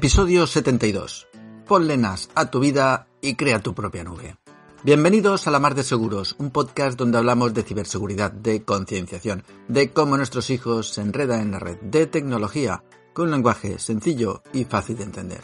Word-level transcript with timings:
Episodio 0.00 0.46
72. 0.46 1.28
Ponle 1.66 1.98
NAS 1.98 2.30
a 2.34 2.50
tu 2.50 2.58
vida 2.58 3.08
y 3.20 3.34
crea 3.34 3.60
tu 3.60 3.74
propia 3.74 4.02
nube. 4.02 4.38
Bienvenidos 4.82 5.46
a 5.46 5.50
La 5.50 5.58
Mar 5.58 5.74
de 5.74 5.82
Seguros, 5.82 6.36
un 6.38 6.50
podcast 6.50 6.98
donde 6.98 7.18
hablamos 7.18 7.52
de 7.52 7.62
ciberseguridad, 7.62 8.32
de 8.32 8.62
concienciación, 8.62 9.44
de 9.68 9.90
cómo 9.90 10.16
nuestros 10.16 10.48
hijos 10.48 10.88
se 10.88 11.02
enredan 11.02 11.42
en 11.42 11.50
la 11.50 11.58
red, 11.58 11.76
de 11.82 12.06
tecnología, 12.06 12.82
con 13.12 13.26
un 13.26 13.32
lenguaje 13.32 13.78
sencillo 13.78 14.42
y 14.54 14.64
fácil 14.64 14.96
de 14.96 15.04
entender. 15.04 15.42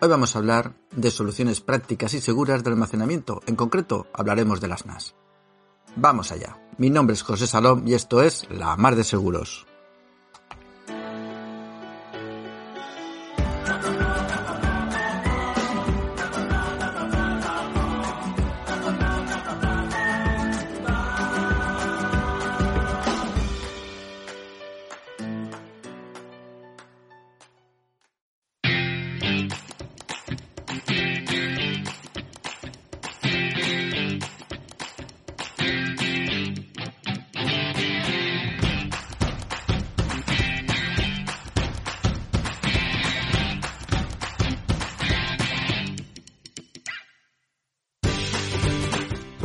Hoy 0.00 0.08
vamos 0.08 0.34
a 0.34 0.38
hablar 0.38 0.72
de 0.96 1.10
soluciones 1.10 1.60
prácticas 1.60 2.14
y 2.14 2.22
seguras 2.22 2.64
de 2.64 2.70
almacenamiento, 2.70 3.42
en 3.44 3.56
concreto 3.56 4.06
hablaremos 4.14 4.62
de 4.62 4.68
las 4.68 4.86
NAS. 4.86 5.16
Vamos 5.96 6.32
allá. 6.32 6.58
Mi 6.78 6.88
nombre 6.88 7.12
es 7.12 7.22
José 7.22 7.46
Salom 7.46 7.86
y 7.86 7.92
esto 7.92 8.22
es 8.22 8.48
La 8.50 8.74
Mar 8.78 8.96
de 8.96 9.04
Seguros. 9.04 9.66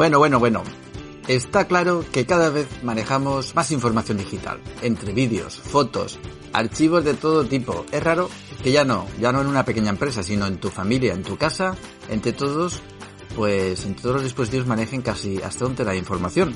Bueno, 0.08 0.20
bueno, 0.20 0.40
bueno. 0.40 0.64
Está 1.28 1.68
claro 1.68 2.06
que 2.14 2.26
cada 2.26 2.50
vez 2.50 2.82
manejamos 2.82 3.54
más 3.56 3.72
información 3.72 4.18
digital, 4.18 4.62
entre 4.82 5.12
vídeos, 5.12 5.58
fotos, 5.58 6.18
archivos 6.54 7.04
de 7.04 7.14
todo 7.14 7.44
tipo. 7.44 7.86
Es 7.92 8.02
raro 8.02 8.30
que 8.64 8.72
ya 8.72 8.86
no, 8.86 9.06
ya 9.20 9.34
no 9.34 9.42
en 9.42 9.48
una 9.48 9.66
pequeña 9.66 9.90
empresa, 9.90 10.24
sino 10.24 10.48
en 10.48 10.62
tu 10.62 10.70
familia, 10.70 11.14
en 11.14 11.24
tu 11.24 11.36
casa, 11.36 11.76
entre 12.08 12.32
todos, 12.32 12.82
pues 13.36 13.84
en 13.84 13.98
todos 13.98 14.16
los 14.16 14.24
dispositivos 14.24 14.66
manejen 14.66 15.02
casi 15.02 15.42
hasta 15.42 15.66
un 15.66 15.76
tera 15.76 15.92
de 15.92 15.98
información. 15.98 16.56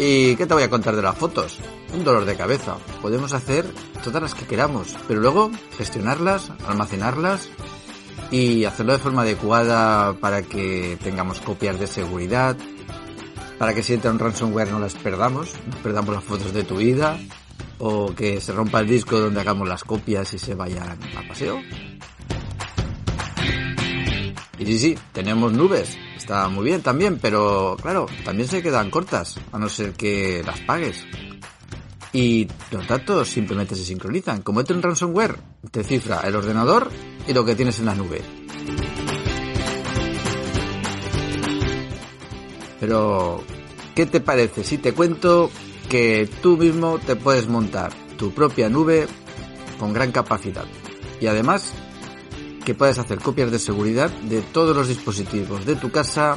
¿Y 0.00 0.34
qué 0.34 0.46
te 0.46 0.54
voy 0.54 0.64
a 0.64 0.68
contar 0.68 0.96
de 0.96 1.02
las 1.02 1.16
fotos? 1.16 1.60
Un 1.94 2.02
dolor 2.02 2.24
de 2.24 2.36
cabeza. 2.36 2.76
Podemos 3.00 3.34
hacer 3.34 3.72
todas 4.02 4.20
las 4.20 4.34
que 4.34 4.46
queramos, 4.46 4.96
pero 5.06 5.20
luego 5.20 5.52
gestionarlas, 5.78 6.50
almacenarlas, 6.66 7.50
y 8.32 8.64
hacerlo 8.64 8.94
de 8.94 8.98
forma 8.98 9.22
adecuada 9.22 10.14
para 10.14 10.42
que 10.42 10.98
tengamos 11.02 11.38
copias 11.40 11.78
de 11.78 11.86
seguridad, 11.86 12.56
para 13.58 13.74
que 13.74 13.82
si 13.82 13.92
entra 13.92 14.10
un 14.10 14.18
ransomware 14.18 14.70
no 14.72 14.80
las 14.80 14.94
perdamos, 14.94 15.52
no 15.70 15.76
perdamos 15.82 16.14
las 16.14 16.24
fotos 16.24 16.52
de 16.54 16.64
tu 16.64 16.78
vida, 16.78 17.20
o 17.78 18.14
que 18.14 18.40
se 18.40 18.52
rompa 18.52 18.80
el 18.80 18.88
disco 18.88 19.20
donde 19.20 19.38
hagamos 19.38 19.68
las 19.68 19.84
copias 19.84 20.32
y 20.32 20.38
se 20.38 20.54
vayan 20.54 20.98
a 21.14 21.28
paseo. 21.28 21.60
Y 24.58 24.64
sí, 24.64 24.78
sí, 24.78 24.98
tenemos 25.12 25.52
nubes, 25.52 25.98
está 26.16 26.48
muy 26.48 26.64
bien 26.64 26.80
también, 26.80 27.18
pero 27.20 27.76
claro, 27.82 28.06
también 28.24 28.48
se 28.48 28.62
quedan 28.62 28.90
cortas, 28.90 29.38
a 29.52 29.58
no 29.58 29.68
ser 29.68 29.92
que 29.92 30.42
las 30.46 30.58
pagues. 30.60 31.04
Y 32.14 32.48
los 32.70 32.86
datos 32.86 33.28
simplemente 33.28 33.74
se 33.74 33.84
sincronizan. 33.84 34.42
Como 34.42 34.60
entra 34.60 34.76
un 34.76 34.82
ransomware, 34.82 35.36
te 35.70 35.82
cifra 35.82 36.20
el 36.20 36.36
ordenador 36.36 36.90
y 37.26 37.32
lo 37.32 37.44
que 37.44 37.54
tienes 37.54 37.78
en 37.78 37.86
la 37.86 37.94
nube. 37.94 38.22
Pero, 42.80 43.42
¿qué 43.94 44.06
te 44.06 44.20
parece 44.20 44.64
si 44.64 44.78
te 44.78 44.92
cuento 44.92 45.50
que 45.88 46.28
tú 46.42 46.56
mismo 46.56 46.98
te 46.98 47.16
puedes 47.16 47.46
montar 47.46 47.92
tu 48.16 48.32
propia 48.32 48.68
nube 48.68 49.06
con 49.78 49.92
gran 49.92 50.10
capacidad? 50.10 50.64
Y 51.20 51.26
además, 51.28 51.72
que 52.64 52.74
puedes 52.74 52.98
hacer 52.98 53.18
copias 53.18 53.50
de 53.50 53.58
seguridad 53.58 54.10
de 54.10 54.40
todos 54.40 54.76
los 54.76 54.88
dispositivos 54.88 55.66
de 55.66 55.76
tu 55.76 55.90
casa 55.90 56.36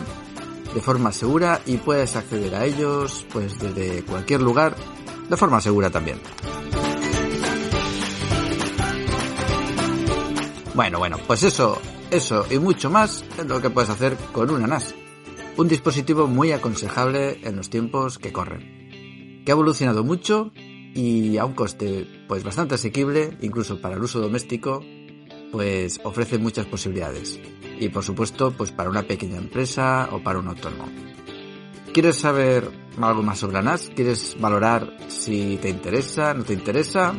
de 0.74 0.82
forma 0.82 1.12
segura 1.12 1.62
y 1.66 1.78
puedes 1.78 2.16
acceder 2.16 2.54
a 2.56 2.66
ellos 2.66 3.26
pues 3.32 3.58
desde 3.60 4.04
cualquier 4.04 4.42
lugar 4.42 4.76
de 5.30 5.38
forma 5.38 5.62
segura 5.62 5.90
también. 5.90 6.20
Bueno, 10.76 11.00
bueno, 11.00 11.18
pues 11.26 11.42
eso, 11.44 11.82
eso 12.12 12.46
y 12.52 12.60
mucho 12.60 12.90
más 12.90 13.24
es 13.40 13.46
lo 13.46 13.62
que 13.62 13.70
puedes 13.70 13.90
hacer 13.90 14.18
con 14.34 14.50
una 14.50 14.68
NAS. 14.68 14.94
Un 15.56 15.70
dispositivo 15.70 16.28
muy 16.28 16.52
aconsejable 16.52 17.40
en 17.44 17.56
los 17.56 17.70
tiempos 17.70 18.20
que 18.20 18.34
corren. 18.34 19.44
Que 19.46 19.52
ha 19.52 19.56
evolucionado 19.56 20.04
mucho 20.04 20.52
y 20.94 21.38
a 21.38 21.46
un 21.46 21.54
coste 21.54 22.06
pues 22.28 22.44
bastante 22.44 22.76
asequible, 22.76 23.38
incluso 23.40 23.80
para 23.80 23.96
el 23.96 24.04
uso 24.04 24.20
doméstico, 24.20 24.84
pues 25.50 26.02
ofrece 26.04 26.40
muchas 26.40 26.66
posibilidades. 26.66 27.40
Y 27.80 27.88
por 27.88 28.04
supuesto, 28.04 28.52
pues 28.52 28.72
para 28.72 28.90
una 28.90 29.04
pequeña 29.04 29.38
empresa 29.38 30.10
o 30.12 30.22
para 30.22 30.40
un 30.40 30.50
autónomo. 30.50 30.90
¿Quieres 31.94 32.18
saber 32.18 32.70
algo 33.00 33.24
más 33.24 33.40
sobre 33.40 33.54
la 33.54 33.62
NAS? 33.62 33.92
¿Quieres 33.96 34.36
valorar 34.42 34.98
si 35.08 35.56
te 35.56 35.70
interesa, 35.70 36.34
no 36.34 36.44
te 36.44 36.52
interesa? 36.52 37.16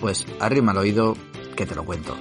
Pues 0.00 0.24
arrima 0.38 0.70
el 0.70 0.78
oído 0.78 1.16
que 1.56 1.66
te 1.66 1.74
lo 1.74 1.84
cuento. 1.84 2.16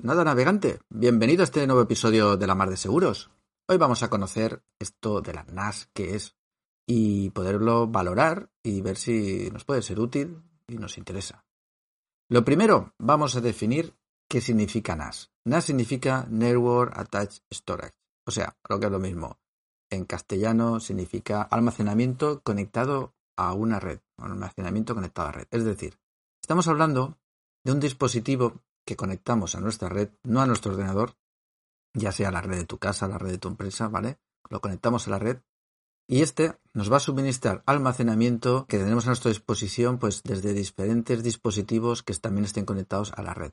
Nada, 0.00 0.24
navegante, 0.24 0.80
bienvenido 0.88 1.42
a 1.42 1.44
este 1.44 1.66
nuevo 1.66 1.82
episodio 1.82 2.36
de 2.36 2.46
La 2.46 2.54
Mar 2.54 2.70
de 2.70 2.76
Seguros. 2.76 3.30
Hoy 3.66 3.78
vamos 3.78 4.02
a 4.02 4.08
conocer 4.08 4.62
esto 4.78 5.20
de 5.20 5.34
la 5.34 5.44
NAS, 5.44 5.90
que 5.92 6.14
es, 6.14 6.36
y 6.86 7.30
poderlo 7.30 7.88
valorar 7.88 8.48
y 8.62 8.80
ver 8.80 8.96
si 8.96 9.50
nos 9.50 9.64
puede 9.64 9.82
ser 9.82 9.98
útil 9.98 10.42
y 10.68 10.78
nos 10.78 10.98
interesa. 10.98 11.44
Lo 12.28 12.44
primero, 12.44 12.94
vamos 12.98 13.34
a 13.34 13.40
definir 13.40 13.96
qué 14.28 14.40
significa 14.40 14.94
NAS. 14.94 15.32
NAS 15.44 15.64
significa 15.64 16.26
Network 16.30 16.96
Attached 16.96 17.42
Storage, 17.52 17.96
o 18.24 18.30
sea, 18.30 18.56
lo 18.68 18.78
que 18.78 18.86
es 18.86 18.92
lo 18.92 19.00
mismo. 19.00 19.40
En 19.90 20.04
castellano 20.04 20.78
significa 20.78 21.42
almacenamiento 21.42 22.40
conectado 22.42 23.14
a 23.36 23.52
una 23.52 23.80
red, 23.80 24.00
almacenamiento 24.16 24.94
conectado 24.94 25.28
a 25.28 25.32
red. 25.32 25.46
Es 25.50 25.64
decir, 25.64 25.98
estamos 26.40 26.68
hablando 26.68 27.18
de 27.64 27.72
un 27.72 27.80
dispositivo 27.80 28.62
que 28.88 28.96
conectamos 28.96 29.54
a 29.54 29.60
nuestra 29.60 29.90
red, 29.90 30.08
no 30.22 30.40
a 30.40 30.46
nuestro 30.46 30.72
ordenador, 30.72 31.18
ya 31.92 32.10
sea 32.10 32.30
la 32.30 32.40
red 32.40 32.56
de 32.56 32.64
tu 32.64 32.78
casa, 32.78 33.06
la 33.06 33.18
red 33.18 33.32
de 33.32 33.36
tu 33.36 33.48
empresa, 33.48 33.88
¿vale? 33.88 34.18
Lo 34.48 34.62
conectamos 34.62 35.06
a 35.06 35.10
la 35.10 35.18
red 35.18 35.42
y 36.08 36.22
este 36.22 36.56
nos 36.72 36.90
va 36.90 36.96
a 36.96 37.00
suministrar 37.00 37.62
almacenamiento 37.66 38.64
que 38.66 38.78
tenemos 38.78 39.04
a 39.04 39.08
nuestra 39.08 39.28
disposición 39.28 39.98
pues 39.98 40.22
desde 40.22 40.54
diferentes 40.54 41.22
dispositivos 41.22 42.02
que 42.02 42.14
también 42.14 42.46
estén 42.46 42.64
conectados 42.64 43.12
a 43.12 43.22
la 43.22 43.34
red. 43.34 43.52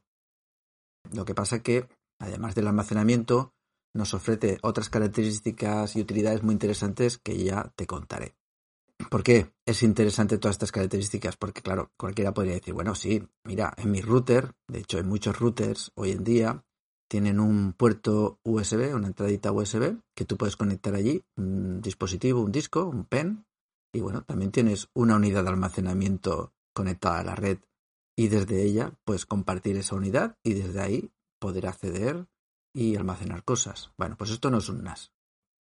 Lo 1.12 1.26
que 1.26 1.36
pasa 1.36 1.62
que, 1.62 1.90
además 2.18 2.56
del 2.56 2.68
almacenamiento, 2.68 3.54
nos 3.94 4.14
ofrece 4.14 4.58
otras 4.62 4.90
características 4.90 5.98
y 5.98 6.02
utilidades 6.02 6.44
muy 6.44 6.54
interesantes 6.54 7.18
que 7.18 7.44
ya 7.44 7.74
te 7.76 7.88
contaré. 7.88 8.38
¿Por 9.10 9.24
qué 9.24 9.52
es 9.66 9.84
interesante 9.84 10.38
todas 10.38 10.56
estas 10.56 10.72
características? 10.72 11.38
Porque, 11.38 11.62
claro, 11.62 11.92
cualquiera 11.98 12.34
podría 12.34 12.56
decir, 12.56 12.74
bueno, 12.74 12.96
sí, 12.96 13.28
mira, 13.44 13.74
en 13.78 13.92
mi 13.92 14.02
router, 14.02 14.54
de 14.68 14.80
hecho, 14.80 15.00
en 15.00 15.08
muchos 15.08 15.38
routers 15.38 15.92
hoy 15.96 16.12
en 16.12 16.24
día 16.24 16.66
tienen 17.10 17.40
un 17.40 17.74
puerto 17.74 18.40
USB, 18.44 18.96
una 18.96 19.08
entradita 19.08 19.52
USB, 19.52 20.02
que 20.16 20.26
tú 20.26 20.38
puedes 20.38 20.56
conectar 20.56 20.96
allí, 20.96 21.24
un 21.38 21.82
dispositivo, 21.82 22.42
un 22.42 22.52
disco, 22.52 22.86
un 22.86 23.06
pen, 23.06 23.46
y 23.94 24.02
bueno, 24.02 24.24
también 24.24 24.52
tienes 24.52 24.90
una 24.94 25.16
unidad 25.16 25.44
de 25.44 25.50
almacenamiento 25.50 26.54
conectada 26.74 27.20
a 27.20 27.24
la 27.24 27.36
red 27.36 27.60
y 28.18 28.28
desde 28.28 28.62
ella 28.62 28.94
puedes 29.06 29.26
compartir 29.26 29.78
esa 29.78 29.96
unidad 29.96 30.38
y 30.44 30.54
desde 30.54 30.82
ahí 30.82 31.12
poder 31.40 31.68
acceder 31.68 32.28
y 32.74 32.98
almacenar 32.98 33.44
cosas. 33.44 33.92
Bueno, 33.98 34.18
pues 34.18 34.32
esto 34.32 34.52
no 34.52 34.58
es 34.58 34.68
un 34.68 34.84
NAS. 34.84 35.15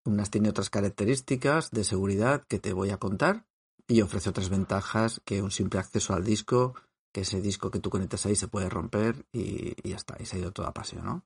Unas 0.05 0.29
tiene 0.29 0.49
otras 0.49 0.69
características 0.69 1.71
de 1.71 1.83
seguridad 1.83 2.43
que 2.47 2.59
te 2.59 2.73
voy 2.73 2.91
a 2.91 2.97
contar 2.97 3.47
y 3.87 4.01
ofrece 4.01 4.29
otras 4.29 4.49
ventajas 4.49 5.19
que 5.25 5.41
un 5.41 5.49
simple 5.49 5.79
acceso 5.79 6.13
al 6.13 6.23
disco, 6.23 6.75
que 7.11 7.21
ese 7.21 7.41
disco 7.41 7.71
que 7.71 7.79
tú 7.79 7.89
conectas 7.89 8.25
ahí 8.27 8.35
se 8.35 8.47
puede 8.47 8.69
romper 8.69 9.25
y, 9.31 9.73
ya 9.87 9.95
está, 9.95 10.15
y 10.19 10.27
se 10.27 10.37
ha 10.37 10.39
ido 10.39 10.51
toda 10.51 10.73
pasión, 10.73 11.05
¿no? 11.05 11.25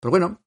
Pues 0.00 0.10
bueno, 0.10 0.42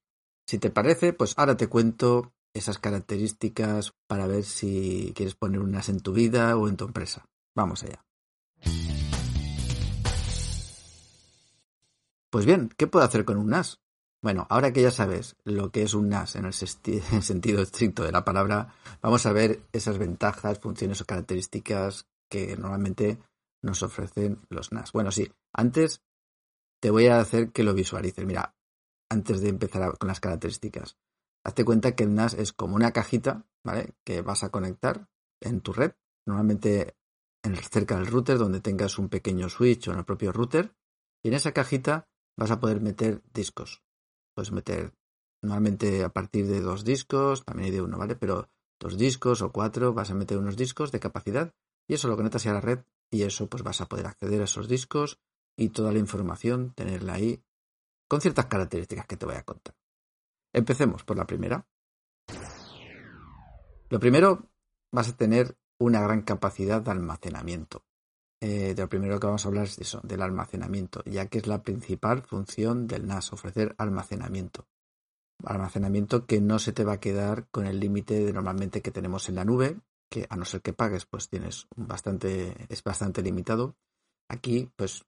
si 0.46 0.58
te 0.58 0.70
parece, 0.70 1.14
pues 1.14 1.32
ahora 1.38 1.56
te 1.56 1.68
cuento 1.68 2.34
esas 2.52 2.78
características 2.78 3.94
para 4.06 4.26
ver 4.26 4.44
si 4.44 5.12
quieres 5.16 5.34
poner 5.34 5.60
un 5.60 5.70
NAS 5.70 5.88
en 5.88 6.00
tu 6.00 6.12
vida 6.12 6.56
o 6.58 6.68
en 6.68 6.76
tu 6.76 6.84
empresa. 6.84 7.24
Vamos 7.54 7.82
allá. 7.82 8.04
Pues 12.28 12.44
bien, 12.44 12.68
¿qué 12.76 12.86
puedo 12.86 13.06
hacer 13.06 13.24
con 13.24 13.38
un 13.38 13.48
NAS? 13.48 13.80
Bueno, 14.22 14.46
ahora 14.50 14.72
que 14.72 14.82
ya 14.82 14.90
sabes 14.90 15.36
lo 15.44 15.70
que 15.70 15.82
es 15.82 15.94
un 15.94 16.10
NAS 16.10 16.36
en 16.36 16.44
el, 16.44 16.52
sentido 17.22 17.62
estricto 17.62 18.02
de 18.02 18.12
la 18.12 18.24
palabra, 18.24 18.74
vamos 19.00 19.24
a 19.24 19.32
ver 19.32 19.62
esas 19.72 19.96
ventajas, 19.96 20.58
funciones 20.58 21.00
o 21.00 21.06
características 21.06 22.06
que 22.28 22.56
normalmente 22.56 23.18
nos 23.62 23.82
ofrecen 23.82 24.40
los 24.50 24.72
NAS. 24.72 24.92
Bueno, 24.92 25.10
sí, 25.10 25.30
antes 25.54 26.02
te 26.80 26.90
voy 26.90 27.06
a 27.06 27.20
hacer 27.20 27.50
que 27.50 27.62
lo 27.62 27.72
visualices. 27.72 28.26
Mira, 28.26 28.54
antes 29.08 29.40
de 29.40 29.48
empezar 29.48 29.96
con 29.96 30.08
las 30.08 30.20
características, 30.20 30.98
hazte 31.44 31.64
cuenta 31.64 31.94
que 31.94 32.04
el 32.04 32.14
NAS 32.14 32.34
es 32.34 32.52
como 32.52 32.76
una 32.76 32.92
cajita, 32.92 33.46
¿vale? 33.64 33.94
Que 34.04 34.20
vas 34.20 34.44
a 34.44 34.50
conectar 34.50 35.08
en 35.40 35.62
tu 35.62 35.72
red, 35.72 35.92
normalmente 36.26 36.94
en, 37.42 37.56
cerca 37.56 37.96
del 37.96 38.06
router, 38.06 38.36
donde 38.36 38.60
tengas 38.60 38.98
un 38.98 39.08
pequeño 39.08 39.48
switch 39.48 39.88
o 39.88 39.92
en 39.92 39.98
el 39.98 40.04
propio 40.04 40.30
router, 40.30 40.74
y 41.22 41.28
en 41.28 41.34
esa 41.34 41.52
cajita 41.52 42.08
vas 42.36 42.50
a 42.50 42.60
poder 42.60 42.82
meter 42.82 43.22
discos. 43.32 43.82
Puedes 44.40 44.52
meter 44.52 44.94
normalmente 45.42 46.02
a 46.02 46.08
partir 46.08 46.46
de 46.46 46.62
dos 46.62 46.82
discos, 46.82 47.44
también 47.44 47.66
hay 47.66 47.72
de 47.72 47.82
uno, 47.82 47.98
¿vale? 47.98 48.16
Pero 48.16 48.48
dos 48.80 48.96
discos 48.96 49.42
o 49.42 49.52
cuatro, 49.52 49.92
vas 49.92 50.10
a 50.10 50.14
meter 50.14 50.38
unos 50.38 50.56
discos 50.56 50.92
de 50.92 50.98
capacidad 50.98 51.52
y 51.86 51.92
eso 51.92 52.08
lo 52.08 52.16
conectas 52.16 52.46
a 52.46 52.54
la 52.54 52.62
red 52.62 52.78
y 53.10 53.24
eso 53.24 53.50
pues 53.50 53.62
vas 53.62 53.82
a 53.82 53.86
poder 53.86 54.06
acceder 54.06 54.40
a 54.40 54.44
esos 54.44 54.66
discos 54.66 55.20
y 55.58 55.68
toda 55.68 55.92
la 55.92 55.98
información, 55.98 56.72
tenerla 56.72 57.12
ahí 57.12 57.44
con 58.08 58.22
ciertas 58.22 58.46
características 58.46 59.04
que 59.04 59.18
te 59.18 59.26
voy 59.26 59.34
a 59.34 59.42
contar. 59.42 59.74
Empecemos 60.54 61.04
por 61.04 61.18
la 61.18 61.26
primera. 61.26 61.66
Lo 63.90 64.00
primero, 64.00 64.50
vas 64.90 65.10
a 65.10 65.16
tener 65.18 65.58
una 65.78 66.00
gran 66.00 66.22
capacidad 66.22 66.80
de 66.80 66.92
almacenamiento. 66.92 67.84
Eh, 68.42 68.74
de 68.74 68.82
lo 68.82 68.88
primero 68.88 69.20
que 69.20 69.26
vamos 69.26 69.44
a 69.44 69.48
hablar 69.48 69.64
es 69.64 69.76
de 69.76 69.82
eso, 69.82 70.00
del 70.02 70.22
almacenamiento, 70.22 71.02
ya 71.04 71.26
que 71.26 71.38
es 71.38 71.46
la 71.46 71.62
principal 71.62 72.22
función 72.22 72.86
del 72.86 73.06
NAS, 73.06 73.32
ofrecer 73.34 73.74
almacenamiento. 73.76 74.66
Almacenamiento 75.44 76.26
que 76.26 76.40
no 76.40 76.58
se 76.58 76.72
te 76.72 76.84
va 76.84 76.94
a 76.94 77.00
quedar 77.00 77.48
con 77.50 77.66
el 77.66 77.80
límite 77.80 78.32
normalmente 78.32 78.80
que 78.80 78.90
tenemos 78.90 79.28
en 79.28 79.34
la 79.34 79.44
nube, 79.44 79.78
que 80.10 80.26
a 80.30 80.36
no 80.36 80.44
ser 80.44 80.62
que 80.62 80.72
pagues, 80.72 81.04
pues 81.04 81.28
tienes 81.28 81.68
bastante, 81.76 82.66
es 82.68 82.82
bastante 82.82 83.22
limitado. 83.22 83.76
Aquí, 84.28 84.70
pues 84.76 85.04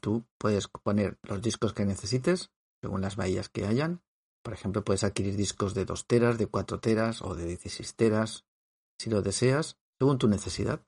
tú 0.00 0.24
puedes 0.38 0.68
poner 0.68 1.18
los 1.22 1.40
discos 1.40 1.72
que 1.72 1.84
necesites, 1.86 2.50
según 2.82 3.00
las 3.00 3.16
bahías 3.16 3.48
que 3.48 3.66
hayan. 3.66 4.02
Por 4.42 4.52
ejemplo, 4.52 4.84
puedes 4.84 5.02
adquirir 5.02 5.36
discos 5.36 5.74
de 5.74 5.84
2 5.84 6.06
teras, 6.06 6.38
de 6.38 6.46
4 6.46 6.78
teras 6.78 7.22
o 7.22 7.34
de 7.34 7.46
16 7.46 7.96
teras, 7.96 8.44
si 9.00 9.10
lo 9.10 9.22
deseas, 9.22 9.78
según 9.98 10.18
tu 10.18 10.28
necesidad. 10.28 10.86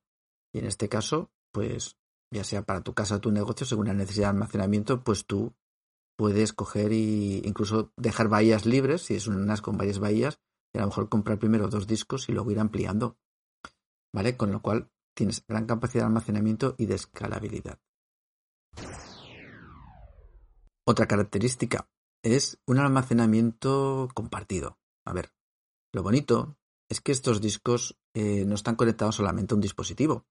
Y 0.53 0.61
en 0.61 0.67
este 0.67 0.89
caso, 0.89 1.31
pues 1.53 1.97
ya 2.31 2.45
sea 2.45 2.63
para 2.63 2.83
tu 2.83 2.95
casa 2.95 3.17
o 3.17 3.21
tu 3.21 3.31
negocio, 3.31 3.67
según 3.67 3.87
la 3.87 3.95
necesidad 3.95 4.27
de 4.27 4.31
almacenamiento, 4.31 5.03
pues 5.03 5.27
tú 5.27 5.55
puedes 6.17 6.53
coger 6.53 6.93
e 6.93 7.43
incluso 7.45 7.93
dejar 7.97 8.29
bahías 8.29 8.67
libres, 8.67 9.03
si 9.03 9.15
es 9.15 9.27
un 9.27 9.47
NAS 9.47 9.63
con 9.63 9.79
varias 9.79 9.99
bahías, 9.99 10.41
y 10.75 10.79
a 10.79 10.83
lo 10.83 10.89
mejor 10.89 11.09
comprar 11.09 11.39
primero 11.39 11.69
dos 11.69 11.87
discos 11.87 12.29
y 12.29 12.33
luego 12.33 12.51
ir 12.51 12.59
ampliando. 12.59 13.17
¿Vale? 14.13 14.37
Con 14.37 14.53
lo 14.53 14.61
cual 14.61 14.91
tienes 15.15 15.45
gran 15.47 15.67
capacidad 15.67 16.03
de 16.03 16.07
almacenamiento 16.07 16.75
y 16.79 16.87
de 16.87 16.95
escalabilidad. 16.97 17.79
Otra 20.87 21.07
característica 21.07 21.89
es 22.23 22.59
un 22.67 22.79
almacenamiento 22.79 24.09
compartido. 24.15 24.79
A 25.07 25.13
ver, 25.13 25.33
lo 25.93 26.03
bonito 26.03 26.57
es 26.89 27.01
que 27.01 27.13
estos 27.13 27.41
discos 27.41 27.99
eh, 28.15 28.45
no 28.47 28.55
están 28.55 28.77
conectados 28.77 29.17
solamente 29.17 29.55
a 29.55 29.57
un 29.57 29.61
dispositivo, 29.61 30.27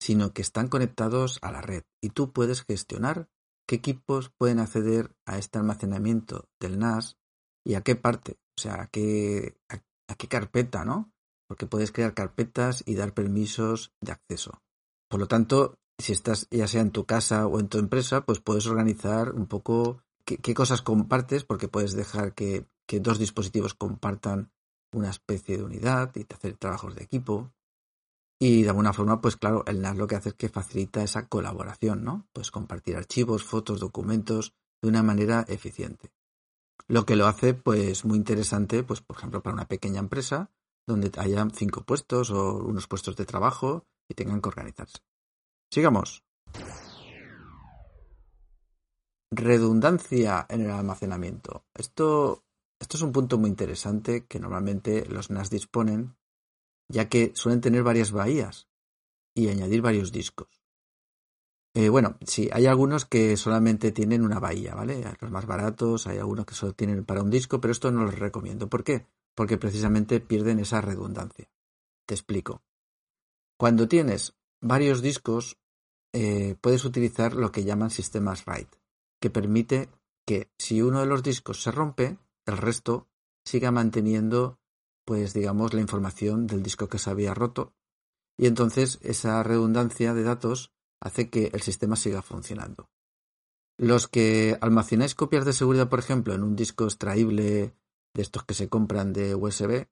sino 0.00 0.32
que 0.32 0.42
están 0.42 0.68
conectados 0.68 1.38
a 1.42 1.52
la 1.52 1.60
red 1.60 1.82
y 2.00 2.10
tú 2.10 2.32
puedes 2.32 2.62
gestionar 2.62 3.28
qué 3.66 3.76
equipos 3.76 4.30
pueden 4.30 4.58
acceder 4.60 5.14
a 5.26 5.38
este 5.38 5.58
almacenamiento 5.58 6.48
del 6.60 6.78
NAS 6.78 7.18
y 7.64 7.74
a 7.74 7.82
qué 7.82 7.96
parte, 7.96 8.38
o 8.56 8.60
sea, 8.60 8.82
a 8.82 8.86
qué, 8.86 9.56
a, 9.68 10.14
qué 10.14 10.26
carpeta, 10.28 10.84
¿no? 10.84 11.12
Porque 11.46 11.66
puedes 11.66 11.92
crear 11.92 12.14
carpetas 12.14 12.82
y 12.86 12.94
dar 12.94 13.12
permisos 13.12 13.92
de 14.00 14.12
acceso. 14.12 14.62
Por 15.08 15.20
lo 15.20 15.28
tanto, 15.28 15.78
si 15.98 16.12
estás 16.12 16.48
ya 16.50 16.66
sea 16.66 16.80
en 16.80 16.92
tu 16.92 17.04
casa 17.04 17.46
o 17.46 17.60
en 17.60 17.68
tu 17.68 17.78
empresa, 17.78 18.24
pues 18.24 18.40
puedes 18.40 18.66
organizar 18.66 19.32
un 19.34 19.46
poco 19.46 20.02
qué, 20.24 20.54
cosas 20.54 20.82
compartes, 20.82 21.44
porque 21.44 21.68
puedes 21.68 21.92
dejar 21.92 22.34
que, 22.34 22.66
que, 22.86 23.00
dos 23.00 23.18
dispositivos 23.18 23.74
compartan 23.74 24.50
una 24.92 25.10
especie 25.10 25.58
de 25.58 25.64
unidad 25.64 26.12
y 26.14 26.26
hacer 26.32 26.56
trabajos 26.56 26.94
de 26.94 27.04
equipo. 27.04 27.52
Y 28.40 28.62
de 28.62 28.68
alguna 28.68 28.92
forma, 28.92 29.20
pues 29.20 29.36
claro, 29.36 29.64
el 29.66 29.80
NAS 29.80 29.96
lo 29.96 30.06
que 30.06 30.14
hace 30.14 30.28
es 30.30 30.34
que 30.36 30.48
facilita 30.48 31.02
esa 31.02 31.26
colaboración, 31.26 32.04
¿no? 32.04 32.28
Pues 32.32 32.50
compartir 32.50 32.96
archivos, 32.96 33.42
fotos, 33.42 33.80
documentos 33.80 34.54
de 34.80 34.88
una 34.88 35.02
manera 35.02 35.44
eficiente. 35.48 36.12
Lo 36.86 37.04
que 37.04 37.16
lo 37.16 37.26
hace, 37.26 37.52
pues, 37.54 38.04
muy 38.04 38.16
interesante, 38.16 38.84
pues, 38.84 39.00
por 39.00 39.16
ejemplo, 39.16 39.42
para 39.42 39.54
una 39.54 39.68
pequeña 39.68 39.98
empresa 39.98 40.50
donde 40.86 41.10
haya 41.18 41.46
cinco 41.52 41.82
puestos 41.82 42.30
o 42.30 42.56
unos 42.64 42.86
puestos 42.86 43.16
de 43.16 43.26
trabajo 43.26 43.86
y 44.08 44.14
tengan 44.14 44.40
que 44.40 44.48
organizarse. 44.48 44.98
Sigamos. 45.70 46.24
Redundancia 49.30 50.46
en 50.48 50.62
el 50.62 50.70
almacenamiento. 50.70 51.66
Esto, 51.74 52.44
esto 52.80 52.96
es 52.96 53.02
un 53.02 53.12
punto 53.12 53.36
muy 53.36 53.50
interesante 53.50 54.24
que 54.26 54.40
normalmente 54.40 55.04
los 55.06 55.30
NAS 55.30 55.50
disponen 55.50 56.16
ya 56.88 57.08
que 57.08 57.32
suelen 57.34 57.60
tener 57.60 57.82
varias 57.82 58.12
bahías 58.12 58.68
y 59.34 59.48
añadir 59.48 59.82
varios 59.82 60.10
discos. 60.12 60.48
Eh, 61.74 61.90
bueno, 61.90 62.16
sí, 62.26 62.48
hay 62.52 62.66
algunos 62.66 63.04
que 63.04 63.36
solamente 63.36 63.92
tienen 63.92 64.24
una 64.24 64.40
bahía, 64.40 64.74
¿vale? 64.74 65.04
Los 65.20 65.30
más 65.30 65.46
baratos, 65.46 66.06
hay 66.06 66.18
algunos 66.18 66.46
que 66.46 66.54
solo 66.54 66.72
tienen 66.72 67.04
para 67.04 67.22
un 67.22 67.30
disco, 67.30 67.60
pero 67.60 67.72
esto 67.72 67.92
no 67.92 68.04
los 68.04 68.18
recomiendo. 68.18 68.68
¿Por 68.68 68.82
qué? 68.82 69.06
Porque 69.34 69.58
precisamente 69.58 70.20
pierden 70.20 70.58
esa 70.58 70.80
redundancia. 70.80 71.48
Te 72.06 72.14
explico. 72.14 72.62
Cuando 73.56 73.86
tienes 73.86 74.34
varios 74.60 75.02
discos, 75.02 75.58
eh, 76.12 76.56
puedes 76.60 76.84
utilizar 76.84 77.34
lo 77.34 77.52
que 77.52 77.64
llaman 77.64 77.90
sistemas 77.90 78.44
RAID, 78.46 78.66
que 79.20 79.30
permite 79.30 79.88
que 80.26 80.50
si 80.58 80.82
uno 80.82 81.00
de 81.00 81.06
los 81.06 81.22
discos 81.22 81.62
se 81.62 81.70
rompe, 81.70 82.18
el 82.46 82.56
resto 82.56 83.06
siga 83.44 83.70
manteniendo 83.70 84.57
pues 85.08 85.32
digamos 85.32 85.72
la 85.72 85.80
información 85.80 86.46
del 86.46 86.62
disco 86.62 86.90
que 86.90 86.98
se 86.98 87.08
había 87.08 87.32
roto 87.32 87.72
y 88.38 88.46
entonces 88.46 88.98
esa 89.00 89.42
redundancia 89.42 90.12
de 90.12 90.22
datos 90.22 90.74
hace 91.00 91.30
que 91.30 91.46
el 91.54 91.62
sistema 91.62 91.96
siga 91.96 92.20
funcionando. 92.20 92.90
Los 93.78 94.06
que 94.06 94.58
almacenáis 94.60 95.14
copias 95.14 95.46
de 95.46 95.54
seguridad, 95.54 95.88
por 95.88 95.98
ejemplo, 95.98 96.34
en 96.34 96.42
un 96.42 96.56
disco 96.56 96.84
extraíble 96.84 97.74
de 98.12 98.22
estos 98.22 98.44
que 98.44 98.52
se 98.52 98.68
compran 98.68 99.14
de 99.14 99.34
USB, 99.34 99.88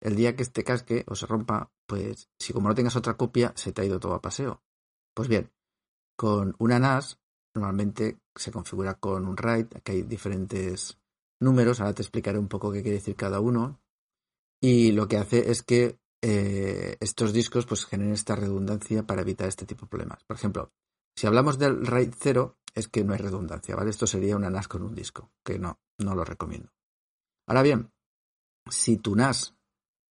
el 0.00 0.16
día 0.16 0.36
que 0.36 0.42
este 0.42 0.64
casque 0.64 1.04
o 1.06 1.14
se 1.16 1.26
rompa, 1.26 1.70
pues 1.86 2.30
si 2.38 2.54
como 2.54 2.70
no 2.70 2.74
tengas 2.74 2.96
otra 2.96 3.18
copia, 3.18 3.52
se 3.56 3.72
te 3.72 3.82
ha 3.82 3.84
ido 3.84 4.00
todo 4.00 4.14
a 4.14 4.22
paseo. 4.22 4.62
Pues 5.12 5.28
bien, 5.28 5.52
con 6.16 6.56
una 6.58 6.78
NAS 6.78 7.20
normalmente 7.54 8.20
se 8.34 8.50
configura 8.52 8.94
con 8.94 9.28
un 9.28 9.36
RAID, 9.36 9.66
aquí 9.76 9.92
hay 9.92 10.02
diferentes 10.02 10.98
números, 11.40 11.80
ahora 11.80 11.92
te 11.92 12.00
explicaré 12.00 12.38
un 12.38 12.48
poco 12.48 12.72
qué 12.72 12.80
quiere 12.80 12.96
decir 12.96 13.16
cada 13.16 13.38
uno, 13.38 13.82
y 14.60 14.92
lo 14.92 15.08
que 15.08 15.16
hace 15.16 15.50
es 15.50 15.62
que 15.62 15.98
eh, 16.22 16.96
estos 17.00 17.32
discos 17.32 17.66
pues 17.66 17.84
generen 17.84 18.14
esta 18.14 18.36
redundancia 18.36 19.06
para 19.06 19.22
evitar 19.22 19.48
este 19.48 19.66
tipo 19.66 19.86
de 19.86 19.90
problemas. 19.90 20.24
Por 20.24 20.36
ejemplo, 20.36 20.72
si 21.14 21.26
hablamos 21.26 21.58
del 21.58 21.86
RAID 21.86 22.14
0, 22.18 22.58
es 22.74 22.88
que 22.88 23.04
no 23.04 23.12
hay 23.12 23.18
redundancia, 23.18 23.74
¿vale? 23.74 23.90
Esto 23.90 24.06
sería 24.06 24.36
una 24.36 24.50
NAS 24.50 24.68
con 24.68 24.82
un 24.82 24.94
disco, 24.94 25.30
que 25.44 25.58
no, 25.58 25.78
no 25.98 26.14
lo 26.14 26.24
recomiendo. 26.24 26.72
Ahora 27.48 27.62
bien, 27.62 27.92
si 28.68 28.98
tu 28.98 29.16
NAS 29.16 29.56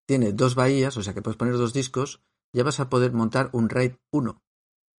tiene 0.08 0.34
dos 0.34 0.56
bahías, 0.56 0.98
o 0.98 1.04
sea 1.04 1.14
que 1.14 1.22
puedes 1.22 1.38
poner 1.38 1.56
dos 1.56 1.74
discos, 1.74 2.22
ya 2.54 2.64
vas 2.64 2.80
a 2.80 2.90
poder 2.90 3.12
montar 3.12 3.50
un 3.54 3.70
RAID 3.70 3.96
1, 4.12 4.42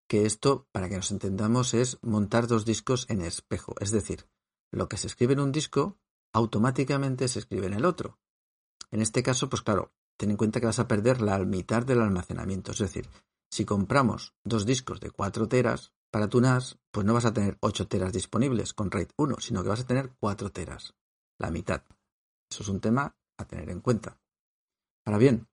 que 0.09 0.27
esto, 0.27 0.69
para 0.73 0.89
que 0.89 0.97
nos 0.97 1.11
entendamos, 1.11 1.75
es 1.75 1.99
montar 2.03 2.47
dos 2.47 2.65
discos 2.65 3.07
en 3.09 3.23
espejo. 3.23 3.75
Es 3.81 3.91
decir, 3.91 4.29
lo 4.71 4.89
que 4.89 4.97
se 4.97 5.07
escribe 5.07 5.33
en 5.33 5.41
un 5.41 5.53
disco 5.53 5.99
automáticamente 6.33 7.29
se 7.29 7.39
escribe 7.39 7.67
en 7.67 7.75
el 7.75 7.85
otro. 7.85 8.19
En 8.91 9.01
este 9.01 9.23
caso, 9.23 9.49
pues 9.49 9.63
claro, 9.63 9.93
ten 10.17 10.31
en 10.31 10.37
cuenta 10.37 10.61
que 10.61 10.67
vas 10.67 10.79
a 10.79 10.89
perder 10.89 11.21
la 11.21 11.39
mitad 11.41 11.85
del 11.85 12.01
almacenamiento. 12.01 12.73
Es 12.73 12.79
decir, 12.79 13.09
si 13.51 13.65
compramos 13.65 14.35
dos 14.45 14.67
discos 14.67 15.01
de 15.01 15.11
4 15.11 15.49
teras 15.49 15.93
para 16.11 16.29
tu 16.29 16.41
NAS, 16.41 16.79
pues 16.91 17.07
no 17.07 17.15
vas 17.15 17.25
a 17.25 17.33
tener 17.33 17.59
8 17.61 17.89
teras 17.89 18.13
disponibles 18.13 18.75
con 18.75 18.91
RAID 18.91 19.09
1, 19.17 19.37
sino 19.41 19.63
que 19.63 19.69
vas 19.69 19.81
a 19.81 19.87
tener 19.87 20.15
4 20.19 20.51
teras, 20.51 20.95
la 21.39 21.51
mitad. 21.51 21.83
Eso 22.51 22.63
es 22.63 22.69
un 22.69 22.81
tema 22.81 23.17
a 23.39 23.45
tener 23.45 23.71
en 23.71 23.81
cuenta. 23.81 24.19
Ahora 25.05 25.19
bien, 25.19 25.49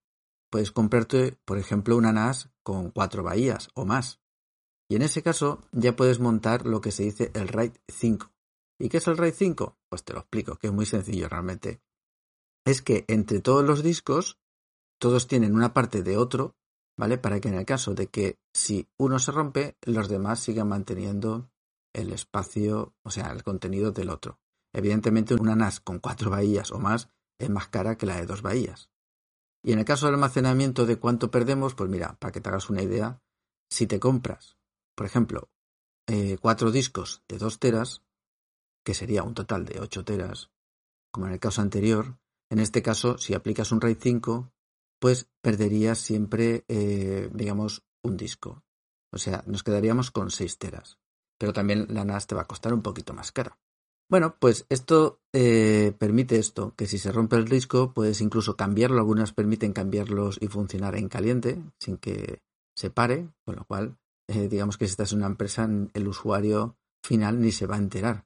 puedes 0.49 0.71
comprarte, 0.71 1.37
por 1.45 1.57
ejemplo, 1.57 1.97
una 1.97 2.11
NAS 2.11 2.49
con 2.63 2.91
4 2.91 3.23
bahías 3.23 3.69
o 3.73 3.85
más. 3.85 4.21
Y 4.89 4.95
en 4.95 5.01
ese 5.01 5.23
caso 5.23 5.61
ya 5.71 5.95
puedes 5.95 6.19
montar 6.19 6.65
lo 6.65 6.81
que 6.81 6.91
se 6.91 7.03
dice 7.03 7.31
el 7.33 7.47
RAID 7.47 7.73
5. 7.87 8.31
¿Y 8.79 8.89
qué 8.89 8.97
es 8.97 9.07
el 9.07 9.17
RAID 9.17 9.33
5? 9.33 9.77
Pues 9.89 10.03
te 10.03 10.13
lo 10.13 10.19
explico, 10.19 10.57
que 10.57 10.67
es 10.67 10.73
muy 10.73 10.85
sencillo 10.85 11.29
realmente. 11.29 11.81
Es 12.65 12.81
que 12.81 13.05
entre 13.07 13.41
todos 13.41 13.63
los 13.63 13.83
discos, 13.83 14.39
todos 14.99 15.27
tienen 15.27 15.55
una 15.55 15.73
parte 15.73 16.01
de 16.01 16.17
otro, 16.17 16.55
¿vale? 16.97 17.17
Para 17.17 17.39
que 17.39 17.49
en 17.49 17.55
el 17.55 17.65
caso 17.65 17.93
de 17.93 18.07
que 18.07 18.39
si 18.53 18.87
uno 18.97 19.19
se 19.19 19.31
rompe, 19.31 19.77
los 19.81 20.07
demás 20.07 20.39
sigan 20.39 20.69
manteniendo 20.69 21.49
el 21.93 22.11
espacio, 22.11 22.95
o 23.03 23.11
sea, 23.11 23.31
el 23.31 23.43
contenido 23.43 23.91
del 23.91 24.09
otro. 24.09 24.39
Evidentemente, 24.73 25.35
una 25.35 25.55
NAS 25.55 25.79
con 25.79 25.99
cuatro 25.99 26.31
bahías 26.31 26.71
o 26.71 26.79
más 26.79 27.09
es 27.39 27.49
más 27.49 27.67
cara 27.67 27.97
que 27.97 28.05
la 28.05 28.15
de 28.15 28.25
dos 28.25 28.41
bahías. 28.41 28.89
Y 29.63 29.71
en 29.71 29.79
el 29.79 29.85
caso 29.85 30.05
del 30.05 30.15
almacenamiento 30.15 30.85
de 30.85 30.97
cuánto 30.97 31.31
perdemos, 31.31 31.75
pues 31.75 31.89
mira, 31.89 32.17
para 32.19 32.31
que 32.31 32.41
te 32.41 32.49
hagas 32.49 32.69
una 32.69 32.81
idea, 32.81 33.21
si 33.69 33.87
te 33.87 33.99
compras, 33.99 34.57
por 34.95 35.05
ejemplo, 35.05 35.49
eh, 36.07 36.37
cuatro 36.41 36.71
discos 36.71 37.23
de 37.27 37.37
dos 37.37 37.59
teras, 37.59 38.03
que 38.83 38.93
sería 38.93 39.23
un 39.23 39.33
total 39.33 39.65
de 39.65 39.79
ocho 39.79 40.03
teras, 40.03 40.51
como 41.11 41.27
en 41.27 41.33
el 41.33 41.39
caso 41.39 41.61
anterior, 41.61 42.17
en 42.53 42.59
este 42.59 42.83
caso, 42.83 43.17
si 43.17 43.33
aplicas 43.33 43.71
un 43.71 43.81
RAID 43.81 43.97
5, 43.99 44.51
pues 44.99 45.27
perderías 45.41 45.97
siempre, 45.97 46.65
eh, 46.67 47.27
digamos, 47.33 47.81
un 48.03 48.15
disco. 48.15 48.63
O 49.11 49.17
sea, 49.17 49.43
nos 49.47 49.63
quedaríamos 49.63 50.11
con 50.11 50.29
seis 50.29 50.59
teras. 50.59 50.99
Pero 51.39 51.51
también 51.51 51.87
la 51.89 52.05
NAS 52.05 52.27
te 52.27 52.35
va 52.35 52.41
a 52.41 52.47
costar 52.47 52.71
un 52.75 52.83
poquito 52.83 53.11
más 53.11 53.31
cara. 53.31 53.57
Bueno, 54.07 54.35
pues 54.39 54.67
esto 54.69 55.19
eh, 55.33 55.95
permite 55.97 56.37
esto, 56.37 56.75
que 56.75 56.85
si 56.85 56.99
se 56.99 57.11
rompe 57.11 57.37
el 57.37 57.47
disco 57.47 57.91
puedes 57.91 58.21
incluso 58.21 58.55
cambiarlo, 58.55 58.99
algunas 58.99 59.33
permiten 59.33 59.73
cambiarlos 59.73 60.37
y 60.39 60.47
funcionar 60.47 60.95
en 60.95 61.09
caliente 61.09 61.59
sin 61.79 61.97
que 61.97 62.43
se 62.77 62.91
pare, 62.91 63.29
con 63.45 63.55
lo 63.55 63.65
cual 63.65 63.97
eh, 64.27 64.47
digamos 64.47 64.77
que 64.77 64.85
si 64.85 64.91
estás 64.91 65.11
en 65.13 65.19
una 65.19 65.27
empresa 65.27 65.67
el 65.91 66.07
usuario 66.07 66.77
final 67.03 67.41
ni 67.41 67.51
se 67.51 67.65
va 67.65 67.77
a 67.77 67.79
enterar. 67.79 68.25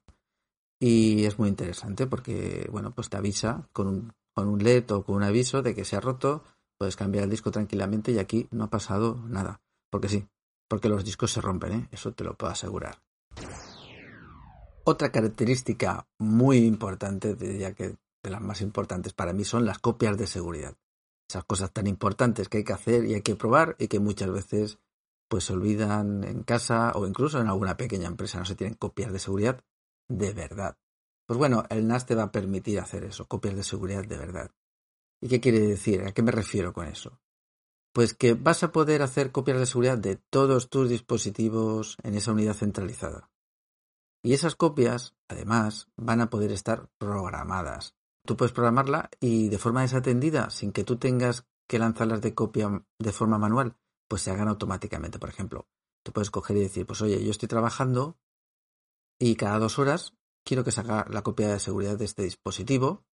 Y 0.80 1.24
es 1.24 1.38
muy 1.38 1.48
interesante 1.48 2.06
porque, 2.06 2.68
bueno, 2.70 2.94
pues 2.94 3.08
te 3.08 3.16
avisa 3.16 3.68
con 3.72 3.88
un, 3.88 4.12
con 4.38 4.46
un 4.46 4.62
LED 4.62 4.92
o 4.92 5.02
con 5.02 5.16
un 5.16 5.24
aviso 5.24 5.62
de 5.62 5.74
que 5.74 5.84
se 5.84 5.96
ha 5.96 6.00
roto, 6.00 6.44
puedes 6.78 6.94
cambiar 6.94 7.24
el 7.24 7.30
disco 7.30 7.50
tranquilamente 7.50 8.12
y 8.12 8.20
aquí 8.20 8.46
no 8.52 8.64
ha 8.64 8.70
pasado 8.70 9.20
nada. 9.26 9.60
Porque 9.90 10.08
sí, 10.08 10.28
porque 10.68 10.88
los 10.88 11.04
discos 11.04 11.32
se 11.32 11.40
rompen, 11.40 11.72
¿eh? 11.72 11.88
eso 11.90 12.12
te 12.12 12.22
lo 12.22 12.34
puedo 12.34 12.52
asegurar. 12.52 13.02
Otra 14.84 15.10
característica 15.10 16.06
muy 16.18 16.58
importante, 16.58 17.34
diría 17.34 17.74
que 17.74 17.96
de 18.22 18.30
las 18.30 18.40
más 18.40 18.60
importantes 18.60 19.12
para 19.12 19.32
mí, 19.32 19.42
son 19.42 19.64
las 19.64 19.80
copias 19.80 20.16
de 20.16 20.28
seguridad. 20.28 20.76
Esas 21.28 21.42
cosas 21.42 21.72
tan 21.72 21.88
importantes 21.88 22.48
que 22.48 22.58
hay 22.58 22.64
que 22.64 22.72
hacer 22.72 23.06
y 23.06 23.14
hay 23.14 23.22
que 23.22 23.34
probar 23.34 23.74
y 23.80 23.88
que 23.88 23.98
muchas 23.98 24.30
veces 24.30 24.78
pues 25.28 25.42
se 25.42 25.52
olvidan 25.52 26.22
en 26.22 26.44
casa 26.44 26.92
o 26.94 27.08
incluso 27.08 27.40
en 27.40 27.48
alguna 27.48 27.76
pequeña 27.76 28.06
empresa 28.06 28.38
no 28.38 28.44
se 28.44 28.54
tienen 28.54 28.76
copias 28.76 29.12
de 29.12 29.18
seguridad 29.18 29.64
de 30.08 30.32
verdad. 30.32 30.76
Pues 31.28 31.36
bueno, 31.36 31.64
el 31.68 31.86
NAS 31.86 32.06
te 32.06 32.14
va 32.14 32.22
a 32.22 32.32
permitir 32.32 32.80
hacer 32.80 33.04
eso, 33.04 33.28
copias 33.28 33.54
de 33.54 33.62
seguridad 33.62 34.02
de 34.02 34.16
verdad. 34.16 34.50
¿Y 35.20 35.28
qué 35.28 35.40
quiere 35.40 35.60
decir? 35.60 36.02
¿A 36.04 36.12
qué 36.12 36.22
me 36.22 36.32
refiero 36.32 36.72
con 36.72 36.86
eso? 36.86 37.20
Pues 37.92 38.14
que 38.14 38.32
vas 38.32 38.62
a 38.62 38.72
poder 38.72 39.02
hacer 39.02 39.30
copias 39.30 39.58
de 39.58 39.66
seguridad 39.66 39.98
de 39.98 40.16
todos 40.16 40.70
tus 40.70 40.88
dispositivos 40.88 41.98
en 42.02 42.14
esa 42.14 42.32
unidad 42.32 42.54
centralizada. 42.54 43.30
Y 44.22 44.32
esas 44.32 44.56
copias, 44.56 45.16
además, 45.28 45.88
van 45.98 46.22
a 46.22 46.30
poder 46.30 46.50
estar 46.50 46.88
programadas. 46.96 47.94
Tú 48.24 48.38
puedes 48.38 48.54
programarla 48.54 49.10
y 49.20 49.50
de 49.50 49.58
forma 49.58 49.82
desatendida, 49.82 50.48
sin 50.48 50.72
que 50.72 50.84
tú 50.84 50.96
tengas 50.96 51.46
que 51.68 51.78
lanzarlas 51.78 52.22
de 52.22 52.34
copia 52.34 52.86
de 52.98 53.12
forma 53.12 53.36
manual, 53.36 53.76
pues 54.08 54.22
se 54.22 54.30
hagan 54.30 54.48
automáticamente. 54.48 55.18
Por 55.18 55.28
ejemplo, 55.28 55.68
tú 56.02 56.10
puedes 56.10 56.30
coger 56.30 56.56
y 56.56 56.60
decir, 56.60 56.86
pues 56.86 57.02
oye, 57.02 57.22
yo 57.22 57.30
estoy 57.30 57.48
trabajando 57.48 58.16
y 59.18 59.36
cada 59.36 59.58
dos 59.58 59.78
horas 59.78 60.14
quiero 60.48 60.64
que 60.64 60.72
se 60.72 60.80
haga 60.80 61.06
la 61.10 61.22
copia 61.22 61.48
de 61.48 61.60
seguridad 61.60 61.98
de 61.98 62.06
este 62.06 62.22
dispositivo. 62.22 63.04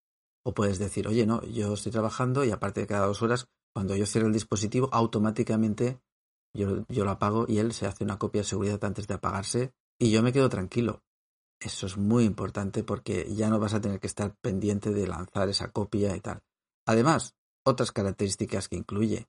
O 0.47 0.55
puedes 0.55 0.79
decir, 0.79 1.09
oye, 1.09 1.27
no, 1.27 1.43
yo 1.43 1.73
estoy 1.75 1.91
trabajando 1.91 2.45
y 2.45 2.53
aparte 2.53 2.83
de 2.83 2.87
cada 2.87 3.07
dos 3.07 3.23
horas, 3.23 3.49
cuando 3.75 3.97
yo 3.97 4.07
cierro 4.07 4.29
el 4.29 4.33
dispositivo, 4.33 4.89
automáticamente 4.93 6.01
yo, 6.55 6.85
yo 6.89 7.05
lo 7.05 7.11
apago 7.11 7.47
y 7.49 7.59
él 7.59 7.73
se 7.73 7.87
hace 7.87 8.05
una 8.05 8.19
copia 8.19 8.43
de 8.43 8.47
seguridad 8.47 8.85
antes 8.85 9.09
de 9.09 9.15
apagarse 9.15 9.73
y 9.99 10.13
yo 10.13 10.23
me 10.23 10.33
quedo 10.33 10.49
tranquilo. 10.49 11.03
Eso 11.59 11.87
es 11.87 11.97
muy 11.97 12.25
importante 12.25 12.85
porque 12.85 13.27
ya 13.35 13.49
no 13.49 13.59
vas 13.59 13.75
a 13.75 13.81
tener 13.81 13.99
que 13.99 14.07
estar 14.07 14.37
pendiente 14.41 14.91
de 14.91 15.09
lanzar 15.09 15.49
esa 15.49 15.73
copia 15.73 16.15
y 16.15 16.21
tal. 16.21 16.43
Además, 16.87 17.35
otras 17.65 17.91
características 17.91 18.69
que 18.69 18.77
incluye 18.77 19.27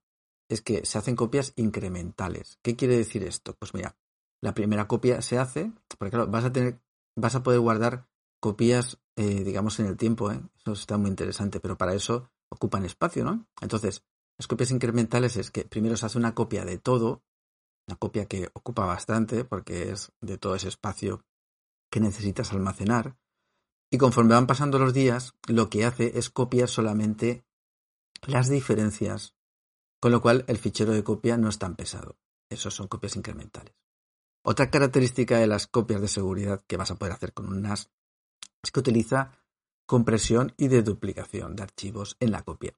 es 0.47 0.61
que 0.61 0.85
se 0.85 0.97
hacen 0.99 1.15
copias 1.15 1.53
incrementales. 1.55 2.59
¿Qué 2.61 2.75
quiere 2.75 2.97
decir 2.97 3.23
esto? 3.23 3.55
Pues 3.57 3.73
mira, 3.73 3.95
la 4.41 4.53
primera 4.53 4.87
copia 4.87 5.21
se 5.23 5.39
hace, 5.39 5.71
porque 5.97 6.11
claro, 6.11 6.27
vas 6.29 6.43
a 6.43 6.51
tener, 6.51 6.81
vas 7.15 7.35
a 7.35 7.43
poder 7.43 7.59
guardar 7.59 8.07
copias, 8.39 8.99
eh, 9.15 9.43
digamos, 9.43 9.79
en 9.79 9.87
el 9.87 9.97
tiempo, 9.97 10.31
¿eh? 10.31 10.41
Eso 10.57 10.73
está 10.73 10.97
muy 10.97 11.09
interesante, 11.09 11.59
pero 11.59 11.77
para 11.77 11.93
eso 11.93 12.29
ocupan 12.49 12.85
espacio, 12.85 13.23
¿no? 13.23 13.47
Entonces, 13.61 14.03
las 14.37 14.47
copias 14.47 14.71
incrementales 14.71 15.37
es 15.37 15.51
que 15.51 15.65
primero 15.65 15.97
se 15.97 16.05
hace 16.05 16.17
una 16.17 16.35
copia 16.35 16.65
de 16.65 16.77
todo 16.77 17.23
una 17.87 17.97
copia 17.97 18.25
que 18.25 18.49
ocupa 18.53 18.85
bastante 18.85 19.45
porque 19.45 19.91
es 19.91 20.11
de 20.21 20.37
todo 20.37 20.55
ese 20.55 20.69
espacio 20.69 21.23
que 21.91 21.99
necesitas 21.99 22.51
almacenar. 22.51 23.17
Y 23.91 23.97
conforme 23.97 24.33
van 24.33 24.47
pasando 24.47 24.79
los 24.79 24.93
días, 24.93 25.35
lo 25.47 25.69
que 25.69 25.85
hace 25.85 26.17
es 26.17 26.29
copiar 26.29 26.67
solamente 26.67 27.45
las 28.23 28.49
diferencias, 28.49 29.35
con 30.01 30.11
lo 30.11 30.21
cual 30.21 30.43
el 30.47 30.57
fichero 30.57 30.93
de 30.93 31.03
copia 31.03 31.37
no 31.37 31.47
es 31.47 31.59
tan 31.59 31.75
pesado. 31.75 32.17
Esos 32.49 32.73
son 32.73 32.87
copias 32.87 33.15
incrementales. 33.15 33.75
Otra 34.47 34.69
característica 34.69 35.39
de 35.39 35.47
las 35.47 35.65
copias 35.65 36.01
de 36.01 36.07
seguridad 36.07 36.63
que 36.67 36.77
vas 36.77 36.91
a 36.91 36.95
poder 36.95 37.13
hacer 37.13 37.33
con 37.33 37.47
un 37.47 37.63
NAS 37.63 37.89
es 38.61 38.71
que 38.71 38.79
utiliza 38.79 39.31
compresión 39.87 40.53
y 40.55 40.67
deduplicación 40.67 41.55
de 41.55 41.63
archivos 41.63 42.15
en 42.19 42.29
la 42.31 42.43
copia. 42.43 42.77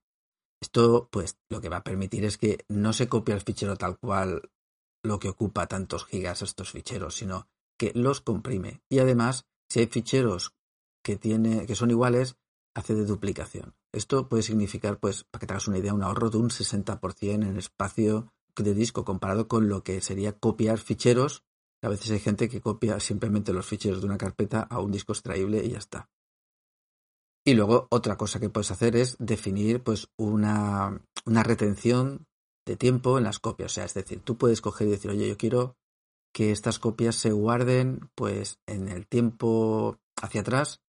Esto, 0.61 1.09
pues, 1.11 1.37
lo 1.49 1.59
que 1.59 1.67
va 1.67 1.77
a 1.77 1.83
permitir 1.83 2.23
es 2.23 2.37
que 2.37 2.63
no 2.69 2.93
se 2.93 3.09
copia 3.09 3.35
el 3.35 3.41
fichero 3.41 3.75
tal 3.75 3.99
cual 3.99 4.49
lo 5.03 5.19
que 5.19 5.27
ocupa 5.27 5.67
tantos 5.67 6.05
gigas 6.05 6.41
estos 6.41 6.71
ficheros, 6.71 7.15
sino 7.15 7.49
que 7.77 7.91
los 7.93 8.21
comprime. 8.21 8.81
Y 8.87 8.99
además, 8.99 9.45
si 9.69 9.81
hay 9.81 9.87
ficheros 9.87 10.55
que, 11.03 11.17
tiene, 11.17 11.65
que 11.65 11.75
son 11.75 11.91
iguales, 11.91 12.37
hace 12.75 12.95
de 12.95 13.05
duplicación. 13.05 13.75
Esto 13.91 14.29
puede 14.29 14.43
significar, 14.43 14.99
pues, 14.99 15.25
para 15.25 15.41
que 15.41 15.47
te 15.47 15.53
hagas 15.53 15.67
una 15.67 15.79
idea, 15.79 15.93
un 15.93 16.03
ahorro 16.03 16.29
de 16.29 16.37
un 16.37 16.49
60% 16.49 17.45
en 17.45 17.57
espacio 17.57 18.31
de 18.55 18.73
disco 18.73 19.03
comparado 19.03 19.49
con 19.49 19.67
lo 19.67 19.83
que 19.83 19.99
sería 19.99 20.31
copiar 20.31 20.79
ficheros. 20.79 21.43
A 21.83 21.89
veces 21.89 22.11
hay 22.11 22.19
gente 22.19 22.49
que 22.49 22.61
copia 22.61 22.99
simplemente 22.99 23.53
los 23.53 23.65
ficheros 23.65 24.01
de 24.01 24.07
una 24.07 24.17
carpeta 24.17 24.61
a 24.61 24.79
un 24.79 24.91
disco 24.91 25.13
extraíble 25.13 25.63
y 25.63 25.69
ya 25.69 25.77
está. 25.77 26.09
Y 27.45 27.53
luego 27.53 27.87
otra 27.91 28.17
cosa 28.17 28.39
que 28.39 28.49
puedes 28.49 28.71
hacer 28.71 28.95
es 28.95 29.15
definir 29.19 29.81
pues 29.81 30.09
una, 30.17 31.01
una 31.25 31.43
retención 31.43 32.25
de 32.65 32.75
tiempo 32.75 33.17
en 33.17 33.23
las 33.23 33.39
copias. 33.39 33.71
O 33.71 33.75
sea, 33.75 33.85
es 33.85 33.93
decir, 33.93 34.19
tú 34.21 34.37
puedes 34.37 34.59
coger 34.59 34.87
y 34.87 34.91
decir, 34.91 35.11
oye, 35.11 35.29
yo 35.29 35.37
quiero 35.37 35.77
que 36.33 36.51
estas 36.51 36.77
copias 36.77 37.15
se 37.15 37.31
guarden 37.31 38.09
pues 38.15 38.59
en 38.67 38.89
el 38.89 39.07
tiempo 39.07 39.97
hacia 40.21 40.41
atrás, 40.41 40.81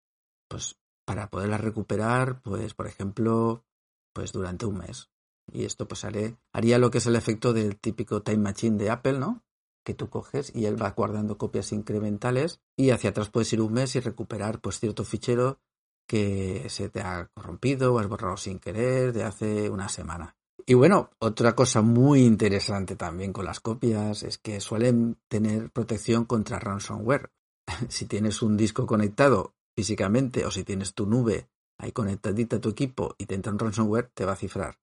pues 0.48 0.76
para 1.06 1.30
poderlas 1.30 1.60
recuperar, 1.60 2.42
pues 2.42 2.74
por 2.74 2.86
ejemplo, 2.86 3.64
pues 4.12 4.32
durante 4.32 4.66
un 4.66 4.78
mes. 4.78 5.10
Y 5.52 5.64
esto 5.64 5.86
pues 5.86 6.04
haría 6.04 6.78
lo 6.78 6.90
que 6.90 6.98
es 6.98 7.06
el 7.06 7.16
efecto 7.16 7.52
del 7.52 7.78
típico 7.78 8.22
Time 8.22 8.38
Machine 8.38 8.76
de 8.76 8.90
Apple, 8.90 9.18
¿no? 9.18 9.42
Que 9.88 9.94
tú 9.94 10.10
coges 10.10 10.52
y 10.54 10.66
él 10.66 10.76
va 10.76 10.90
guardando 10.90 11.38
copias 11.38 11.72
incrementales 11.72 12.60
y 12.76 12.90
hacia 12.90 13.08
atrás 13.08 13.30
puedes 13.30 13.50
ir 13.54 13.62
un 13.62 13.72
mes 13.72 13.96
y 13.96 14.00
recuperar 14.00 14.60
pues 14.60 14.78
cierto 14.78 15.02
fichero 15.02 15.60
que 16.06 16.66
se 16.68 16.90
te 16.90 17.00
ha 17.00 17.30
corrompido 17.32 17.94
o 17.94 17.98
has 17.98 18.06
borrado 18.06 18.36
sin 18.36 18.58
querer 18.58 19.14
de 19.14 19.24
hace 19.24 19.70
una 19.70 19.88
semana. 19.88 20.36
Y 20.66 20.74
bueno, 20.74 21.08
otra 21.20 21.54
cosa 21.54 21.80
muy 21.80 22.20
interesante 22.20 22.96
también 22.96 23.32
con 23.32 23.46
las 23.46 23.60
copias 23.60 24.24
es 24.24 24.36
que 24.36 24.60
suelen 24.60 25.16
tener 25.26 25.70
protección 25.70 26.26
contra 26.26 26.58
ransomware. 26.58 27.30
si 27.88 28.04
tienes 28.04 28.42
un 28.42 28.58
disco 28.58 28.84
conectado 28.84 29.54
físicamente 29.74 30.44
o 30.44 30.50
si 30.50 30.64
tienes 30.64 30.92
tu 30.92 31.06
nube 31.06 31.48
ahí 31.78 31.92
conectadita 31.92 32.56
a 32.56 32.60
tu 32.60 32.68
equipo 32.68 33.14
y 33.16 33.24
te 33.24 33.36
entra 33.36 33.52
un 33.52 33.58
ransomware, 33.58 34.10
te 34.12 34.26
va 34.26 34.32
a 34.32 34.36
cifrar 34.36 34.76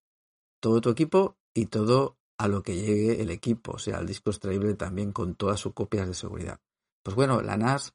todo 0.60 0.82
tu 0.82 0.90
equipo 0.90 1.38
y 1.54 1.68
todo 1.68 2.18
a 2.38 2.48
lo 2.48 2.64
que 2.64 2.76
llegue 2.76 3.22
el 3.22 3.30
equipo, 3.30 3.74
o 3.74 3.80
sea, 3.80 4.00
el 4.00 4.08
disco 4.08 4.30
extraíble 4.30 4.74
también 4.76 5.12
con 5.12 5.36
todas 5.36 5.60
sus 5.60 5.74
copias 5.74 6.08
de 6.08 6.14
seguridad. 6.14 6.60
Pues 7.04 7.16
bueno, 7.16 7.42
la 7.42 7.58
NAS 7.58 7.94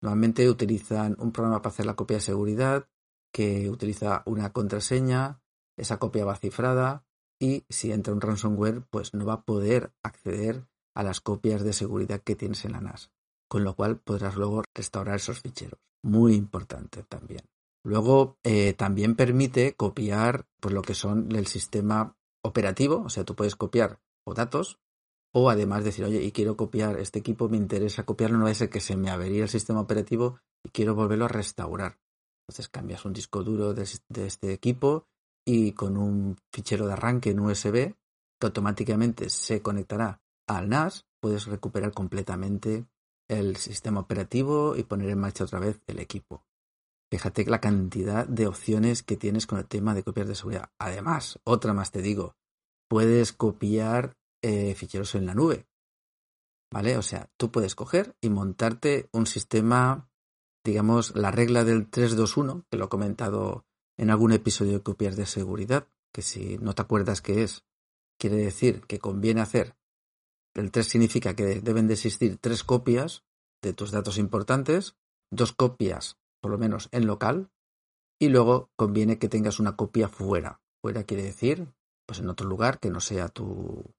normalmente 0.00 0.48
utilizan 0.48 1.16
un 1.18 1.32
programa 1.32 1.62
para 1.62 1.72
hacer 1.72 1.86
la 1.86 1.96
copia 1.96 2.18
de 2.18 2.22
seguridad 2.22 2.88
que 3.32 3.70
utiliza 3.70 4.22
una 4.26 4.52
contraseña, 4.52 5.40
esa 5.76 5.98
copia 5.98 6.24
va 6.24 6.36
cifrada 6.36 7.04
y 7.40 7.64
si 7.68 7.92
entra 7.92 8.12
un 8.12 8.20
ransomware, 8.20 8.82
pues 8.90 9.14
no 9.14 9.24
va 9.24 9.34
a 9.34 9.44
poder 9.44 9.92
acceder 10.02 10.66
a 10.94 11.02
las 11.02 11.20
copias 11.20 11.64
de 11.64 11.72
seguridad 11.72 12.20
que 12.20 12.36
tienes 12.36 12.64
en 12.64 12.72
la 12.72 12.80
NAS, 12.80 13.10
con 13.48 13.64
lo 13.64 13.74
cual 13.74 13.98
podrás 13.98 14.36
luego 14.36 14.62
restaurar 14.74 15.16
esos 15.16 15.40
ficheros. 15.40 15.80
Muy 16.02 16.34
importante 16.34 17.02
también. 17.04 17.42
Luego 17.84 18.38
eh, 18.44 18.74
también 18.74 19.16
permite 19.16 19.74
copiar 19.74 20.46
pues, 20.60 20.74
lo 20.74 20.82
que 20.82 20.94
son 20.94 21.34
el 21.34 21.46
sistema 21.46 22.16
operativo, 22.42 23.02
o 23.04 23.08
sea, 23.08 23.24
tú 23.24 23.34
puedes 23.34 23.56
copiar 23.56 24.00
o 24.24 24.34
datos 24.34 24.80
o 25.34 25.48
además 25.48 25.84
decir, 25.84 26.04
oye, 26.04 26.22
y 26.22 26.32
quiero 26.32 26.56
copiar 26.56 26.98
este 26.98 27.18
equipo, 27.18 27.48
me 27.48 27.56
interesa 27.56 28.04
copiarlo, 28.04 28.38
no 28.38 28.44
va 28.44 28.50
a 28.50 28.54
ser 28.54 28.68
que 28.68 28.80
se 28.80 28.96
me 28.96 29.10
avería 29.10 29.44
el 29.44 29.48
sistema 29.48 29.80
operativo 29.80 30.40
y 30.62 30.70
quiero 30.70 30.94
volverlo 30.94 31.24
a 31.24 31.28
restaurar. 31.28 31.98
Entonces 32.42 32.68
cambias 32.68 33.04
un 33.04 33.14
disco 33.14 33.42
duro 33.42 33.72
de, 33.72 33.82
este 33.82 34.52
equipo 34.52 35.06
y 35.46 35.72
con 35.72 35.96
un 35.96 36.36
fichero 36.52 36.86
de 36.86 36.92
arranque 36.92 37.30
en 37.30 37.40
USB 37.40 37.72
que 38.38 38.46
automáticamente 38.46 39.30
se 39.30 39.62
conectará 39.62 40.20
al 40.46 40.68
NAS, 40.68 41.06
puedes 41.20 41.46
recuperar 41.46 41.92
completamente 41.92 42.86
el 43.28 43.56
sistema 43.56 44.00
operativo 44.00 44.76
y 44.76 44.82
poner 44.82 45.08
en 45.08 45.18
marcha 45.18 45.44
otra 45.44 45.60
vez 45.60 45.80
el 45.86 46.00
equipo. 46.00 46.44
Fíjate 47.12 47.44
la 47.44 47.60
cantidad 47.60 48.26
de 48.26 48.46
opciones 48.46 49.02
que 49.02 49.18
tienes 49.18 49.46
con 49.46 49.58
el 49.58 49.66
tema 49.66 49.94
de 49.94 50.02
copias 50.02 50.26
de 50.28 50.34
seguridad. 50.34 50.70
Además, 50.78 51.38
otra 51.44 51.74
más 51.74 51.90
te 51.90 52.00
digo, 52.00 52.36
puedes 52.88 53.34
copiar 53.34 54.16
eh, 54.42 54.74
ficheros 54.74 55.14
en 55.14 55.26
la 55.26 55.34
nube. 55.34 55.66
¿Vale? 56.72 56.96
O 56.96 57.02
sea, 57.02 57.28
tú 57.36 57.50
puedes 57.50 57.74
coger 57.74 58.16
y 58.22 58.30
montarte 58.30 59.10
un 59.12 59.26
sistema, 59.26 60.08
digamos, 60.64 61.14
la 61.14 61.30
regla 61.30 61.64
del 61.64 61.90
321, 61.90 62.64
que 62.70 62.78
lo 62.78 62.86
he 62.86 62.88
comentado 62.88 63.66
en 63.98 64.08
algún 64.08 64.32
episodio 64.32 64.72
de 64.72 64.82
copias 64.82 65.14
de 65.14 65.26
seguridad, 65.26 65.86
que 66.14 66.22
si 66.22 66.56
no 66.56 66.74
te 66.74 66.80
acuerdas 66.80 67.20
qué 67.20 67.42
es, 67.42 67.62
quiere 68.18 68.36
decir 68.36 68.80
que 68.86 68.98
conviene 68.98 69.42
hacer 69.42 69.76
el 70.54 70.70
3 70.70 70.86
significa 70.86 71.34
que 71.34 71.60
deben 71.60 71.88
de 71.88 71.94
existir 71.94 72.36
tres 72.38 72.62
copias 72.64 73.24
de 73.62 73.72
tus 73.72 73.90
datos 73.90 74.18
importantes, 74.18 74.96
dos 75.30 75.52
copias 75.52 76.18
por 76.42 76.50
lo 76.50 76.58
menos 76.58 76.88
en 76.92 77.06
local, 77.06 77.50
y 78.20 78.28
luego 78.28 78.70
conviene 78.76 79.18
que 79.18 79.28
tengas 79.28 79.58
una 79.60 79.76
copia 79.76 80.08
fuera. 80.08 80.60
Fuera 80.82 81.04
quiere 81.04 81.22
decir, 81.22 81.72
pues 82.06 82.18
en 82.18 82.28
otro 82.28 82.48
lugar 82.48 82.78
que 82.80 82.90
no 82.90 83.00
sea 83.00 83.28
tu, 83.28 83.94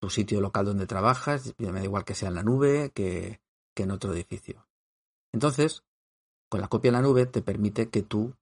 tu 0.00 0.10
sitio 0.10 0.40
local 0.40 0.66
donde 0.66 0.86
trabajas, 0.86 1.54
me 1.58 1.72
da 1.72 1.84
igual 1.84 2.04
que 2.04 2.14
sea 2.14 2.28
en 2.28 2.34
la 2.34 2.42
nube 2.42 2.90
que, 2.94 3.40
que 3.74 3.84
en 3.84 3.92
otro 3.92 4.12
edificio. 4.12 4.66
Entonces, 5.32 5.84
con 6.50 6.60
la 6.60 6.68
copia 6.68 6.88
en 6.88 6.94
la 6.94 7.02
nube 7.02 7.26
te 7.26 7.42
permite 7.42 7.88
que 7.88 8.02
tú 8.02 8.34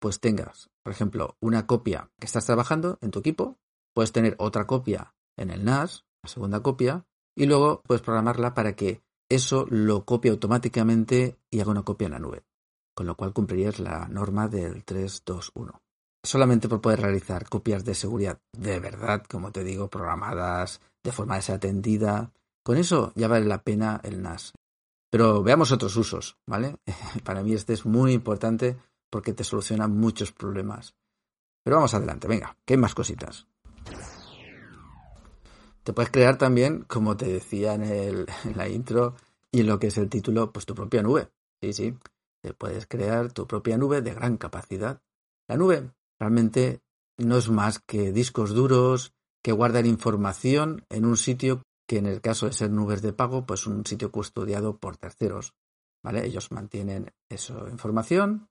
pues 0.00 0.18
tengas, 0.18 0.68
por 0.82 0.92
ejemplo, 0.92 1.36
una 1.40 1.66
copia 1.66 2.10
que 2.18 2.26
estás 2.26 2.44
trabajando 2.44 2.98
en 3.02 3.12
tu 3.12 3.20
equipo, 3.20 3.58
puedes 3.94 4.10
tener 4.10 4.34
otra 4.38 4.66
copia 4.66 5.14
en 5.36 5.50
el 5.50 5.64
NAS, 5.64 6.04
la 6.24 6.28
segunda 6.28 6.60
copia, 6.60 7.06
y 7.36 7.46
luego 7.46 7.82
puedes 7.82 8.02
programarla 8.02 8.52
para 8.52 8.74
que 8.74 9.00
eso 9.28 9.64
lo 9.70 10.04
copie 10.04 10.32
automáticamente 10.32 11.38
y 11.50 11.60
haga 11.60 11.70
una 11.70 11.84
copia 11.84 12.06
en 12.06 12.12
la 12.12 12.18
nube, 12.18 12.44
con 12.94 13.06
lo 13.06 13.16
cual 13.16 13.32
cumplirías 13.32 13.78
la 13.78 14.06
norma 14.08 14.48
del 14.48 14.84
321. 14.84 15.80
Solamente 16.24 16.68
por 16.68 16.80
poder 16.80 17.00
realizar 17.00 17.48
copias 17.48 17.84
de 17.84 17.94
seguridad 17.94 18.38
de 18.52 18.78
verdad, 18.78 19.24
como 19.28 19.50
te 19.50 19.64
digo, 19.64 19.88
programadas 19.88 20.80
de 21.02 21.12
forma 21.12 21.36
desatendida, 21.36 22.32
con 22.62 22.76
eso 22.76 23.12
ya 23.16 23.26
vale 23.26 23.46
la 23.46 23.62
pena 23.62 24.00
el 24.04 24.22
NAS. 24.22 24.52
Pero 25.10 25.42
veamos 25.42 25.72
otros 25.72 25.96
usos, 25.96 26.38
¿vale? 26.46 26.76
Para 27.24 27.42
mí 27.42 27.54
este 27.54 27.72
es 27.72 27.84
muy 27.84 28.12
importante 28.12 28.76
porque 29.10 29.34
te 29.34 29.44
soluciona 29.44 29.88
muchos 29.88 30.32
problemas. 30.32 30.94
Pero 31.64 31.76
vamos 31.76 31.94
adelante, 31.94 32.28
venga, 32.28 32.56
hay 32.66 32.76
más 32.76 32.94
cositas. 32.94 33.46
Te 35.82 35.92
puedes 35.92 36.10
crear 36.10 36.38
también, 36.38 36.84
como 36.84 37.16
te 37.16 37.26
decía 37.26 37.74
en, 37.74 37.82
en 37.82 38.26
la 38.56 38.68
intro 38.68 39.16
y 39.50 39.60
en 39.60 39.66
lo 39.66 39.78
que 39.78 39.88
es 39.88 39.98
el 39.98 40.08
título, 40.08 40.52
pues 40.52 40.64
tu 40.64 40.74
propia 40.74 41.02
nube. 41.02 41.28
Sí, 41.60 41.72
sí, 41.72 41.98
te 42.42 42.54
puedes 42.54 42.86
crear 42.86 43.32
tu 43.32 43.46
propia 43.46 43.78
nube 43.78 44.02
de 44.02 44.14
gran 44.14 44.36
capacidad. 44.36 45.00
La 45.48 45.56
nube 45.56 45.92
realmente 46.18 46.82
no 47.18 47.36
es 47.36 47.48
más 47.48 47.78
que 47.78 48.12
discos 48.12 48.50
duros 48.54 49.14
que 49.42 49.52
guardan 49.52 49.86
información 49.86 50.84
en 50.90 51.04
un 51.04 51.16
sitio 51.16 51.62
que 51.88 51.98
en 51.98 52.06
el 52.06 52.20
caso 52.20 52.46
de 52.46 52.52
ser 52.52 52.70
nubes 52.70 53.02
de 53.02 53.12
pago, 53.12 53.46
pues 53.46 53.66
un 53.66 53.84
sitio 53.86 54.10
custodiado 54.10 54.78
por 54.78 54.96
terceros. 54.96 55.54
¿Vale? 56.04 56.26
Ellos 56.26 56.50
mantienen 56.50 57.12
esa 57.28 57.54
información, 57.70 58.48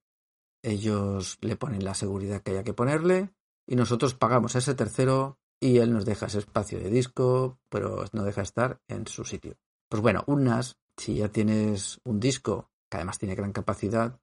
ellos 0.64 1.38
le 1.42 1.58
ponen 1.58 1.84
la 1.84 1.96
seguridad 1.96 2.42
que 2.42 2.52
haya 2.52 2.64
que 2.64 2.74
ponerle 2.74 3.34
y 3.68 3.76
nosotros 3.76 4.14
pagamos 4.14 4.56
a 4.56 4.60
ese 4.60 4.74
tercero 4.74 5.38
y 5.60 5.78
él 5.78 5.92
nos 5.92 6.06
deja 6.06 6.28
ese 6.28 6.40
espacio 6.40 6.80
de 6.80 6.90
disco, 6.90 7.60
pero 7.70 8.06
no 8.14 8.24
deja 8.24 8.42
estar 8.42 8.80
en 8.88 9.06
su 9.06 9.26
sitio. 9.26 9.58
Pues 9.90 10.02
bueno, 10.02 10.24
un 10.28 10.46
NAS, 10.46 10.78
si 10.98 11.16
ya 11.16 11.30
tienes 11.30 12.00
un 12.06 12.20
disco 12.20 12.71
que 12.92 12.98
además 12.98 13.18
tiene 13.18 13.36
gran 13.36 13.54
capacidad, 13.54 14.20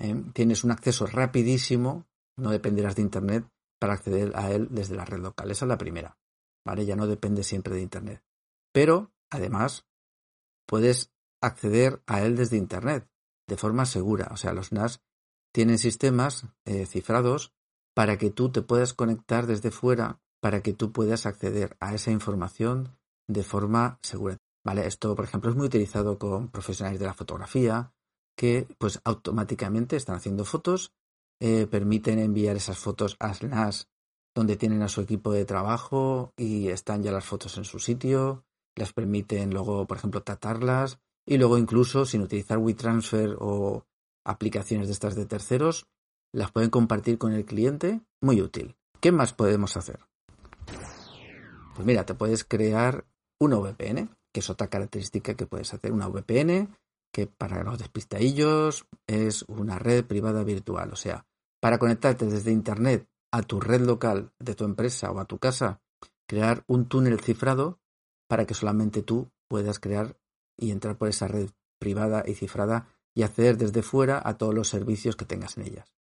eh, 0.00 0.24
tienes 0.32 0.64
un 0.64 0.70
acceso 0.70 1.06
rapidísimo, 1.06 2.06
no 2.38 2.50
dependerás 2.50 2.96
de 2.96 3.02
Internet 3.02 3.46
para 3.78 3.92
acceder 3.92 4.32
a 4.34 4.50
él 4.50 4.68
desde 4.70 4.96
la 4.96 5.04
red 5.04 5.20
local. 5.20 5.50
Esa 5.50 5.66
es 5.66 5.68
la 5.68 5.78
primera. 5.78 6.18
¿Vale? 6.64 6.86
Ya 6.86 6.96
no 6.96 7.06
depende 7.06 7.44
siempre 7.44 7.74
de 7.74 7.82
Internet. 7.82 8.24
Pero, 8.72 9.12
además, 9.30 9.86
puedes 10.66 11.12
acceder 11.42 12.02
a 12.06 12.22
él 12.22 12.36
desde 12.36 12.56
Internet 12.56 13.06
de 13.48 13.56
forma 13.56 13.84
segura. 13.84 14.28
O 14.30 14.36
sea, 14.36 14.52
los 14.52 14.72
NAS 14.72 15.02
tienen 15.52 15.78
sistemas 15.78 16.46
eh, 16.64 16.86
cifrados 16.86 17.52
para 17.94 18.16
que 18.16 18.30
tú 18.30 18.50
te 18.50 18.62
puedas 18.62 18.94
conectar 18.94 19.46
desde 19.46 19.70
fuera 19.70 20.20
para 20.40 20.62
que 20.62 20.72
tú 20.72 20.92
puedas 20.92 21.26
acceder 21.26 21.76
a 21.78 21.94
esa 21.94 22.10
información 22.10 22.96
de 23.28 23.42
forma 23.42 23.98
segura. 24.02 24.38
¿Vale? 24.64 24.86
Esto, 24.86 25.14
por 25.14 25.24
ejemplo, 25.24 25.50
es 25.50 25.56
muy 25.56 25.66
utilizado 25.66 26.18
con 26.18 26.48
profesionales 26.48 27.00
de 27.00 27.06
la 27.06 27.14
fotografía 27.14 27.92
que 28.36 28.66
pues 28.78 29.00
automáticamente 29.04 29.96
están 29.96 30.16
haciendo 30.16 30.44
fotos, 30.44 30.92
eh, 31.40 31.66
permiten 31.66 32.18
enviar 32.18 32.56
esas 32.56 32.78
fotos 32.78 33.16
a 33.18 33.32
NAS 33.46 33.88
donde 34.34 34.56
tienen 34.56 34.82
a 34.82 34.88
su 34.88 35.00
equipo 35.00 35.32
de 35.32 35.44
trabajo 35.44 36.32
y 36.36 36.68
están 36.68 37.02
ya 37.02 37.12
las 37.12 37.24
fotos 37.24 37.58
en 37.58 37.64
su 37.64 37.78
sitio, 37.78 38.44
les 38.74 38.92
permiten 38.92 39.50
luego, 39.50 39.86
por 39.86 39.98
ejemplo, 39.98 40.22
tratarlas 40.22 40.98
y 41.26 41.36
luego 41.36 41.58
incluso 41.58 42.06
sin 42.06 42.22
utilizar 42.22 42.58
WeTransfer 42.58 43.36
o 43.38 43.84
aplicaciones 44.24 44.88
de 44.88 44.94
estas 44.94 45.14
de 45.14 45.26
terceros, 45.26 45.86
las 46.32 46.50
pueden 46.50 46.70
compartir 46.70 47.18
con 47.18 47.32
el 47.32 47.44
cliente, 47.44 48.00
muy 48.20 48.40
útil. 48.40 48.76
¿Qué 49.00 49.12
más 49.12 49.34
podemos 49.34 49.76
hacer? 49.76 50.00
Pues 51.74 51.86
mira, 51.86 52.06
te 52.06 52.14
puedes 52.14 52.44
crear 52.44 53.04
una 53.38 53.56
VPN, 53.58 54.10
que 54.32 54.40
es 54.40 54.50
otra 54.50 54.68
característica 54.68 55.34
que 55.34 55.46
puedes 55.46 55.72
hacer. 55.74 55.92
Una 55.92 56.08
VPN 56.08 56.76
que 57.12 57.26
para 57.26 57.62
los 57.62 57.78
despistadillos 57.78 58.86
es 59.06 59.42
una 59.42 59.78
red 59.78 60.04
privada 60.04 60.42
virtual. 60.42 60.92
O 60.92 60.96
sea, 60.96 61.26
para 61.60 61.78
conectarte 61.78 62.26
desde 62.26 62.50
Internet 62.50 63.08
a 63.30 63.42
tu 63.42 63.60
red 63.60 63.82
local 63.82 64.32
de 64.38 64.54
tu 64.54 64.64
empresa 64.64 65.10
o 65.10 65.20
a 65.20 65.26
tu 65.26 65.38
casa, 65.38 65.80
crear 66.26 66.64
un 66.66 66.88
túnel 66.88 67.20
cifrado 67.20 67.78
para 68.28 68.46
que 68.46 68.54
solamente 68.54 69.02
tú 69.02 69.30
puedas 69.48 69.78
crear 69.78 70.16
y 70.56 70.70
entrar 70.70 70.96
por 70.96 71.08
esa 71.08 71.28
red 71.28 71.50
privada 71.78 72.24
y 72.26 72.34
cifrada 72.34 72.88
y 73.14 73.22
acceder 73.22 73.58
desde 73.58 73.82
fuera 73.82 74.22
a 74.24 74.38
todos 74.38 74.54
los 74.54 74.68
servicios 74.68 75.16
que 75.16 75.26
tengas 75.26 75.56
en 75.58 75.64
ellas. 75.64 75.92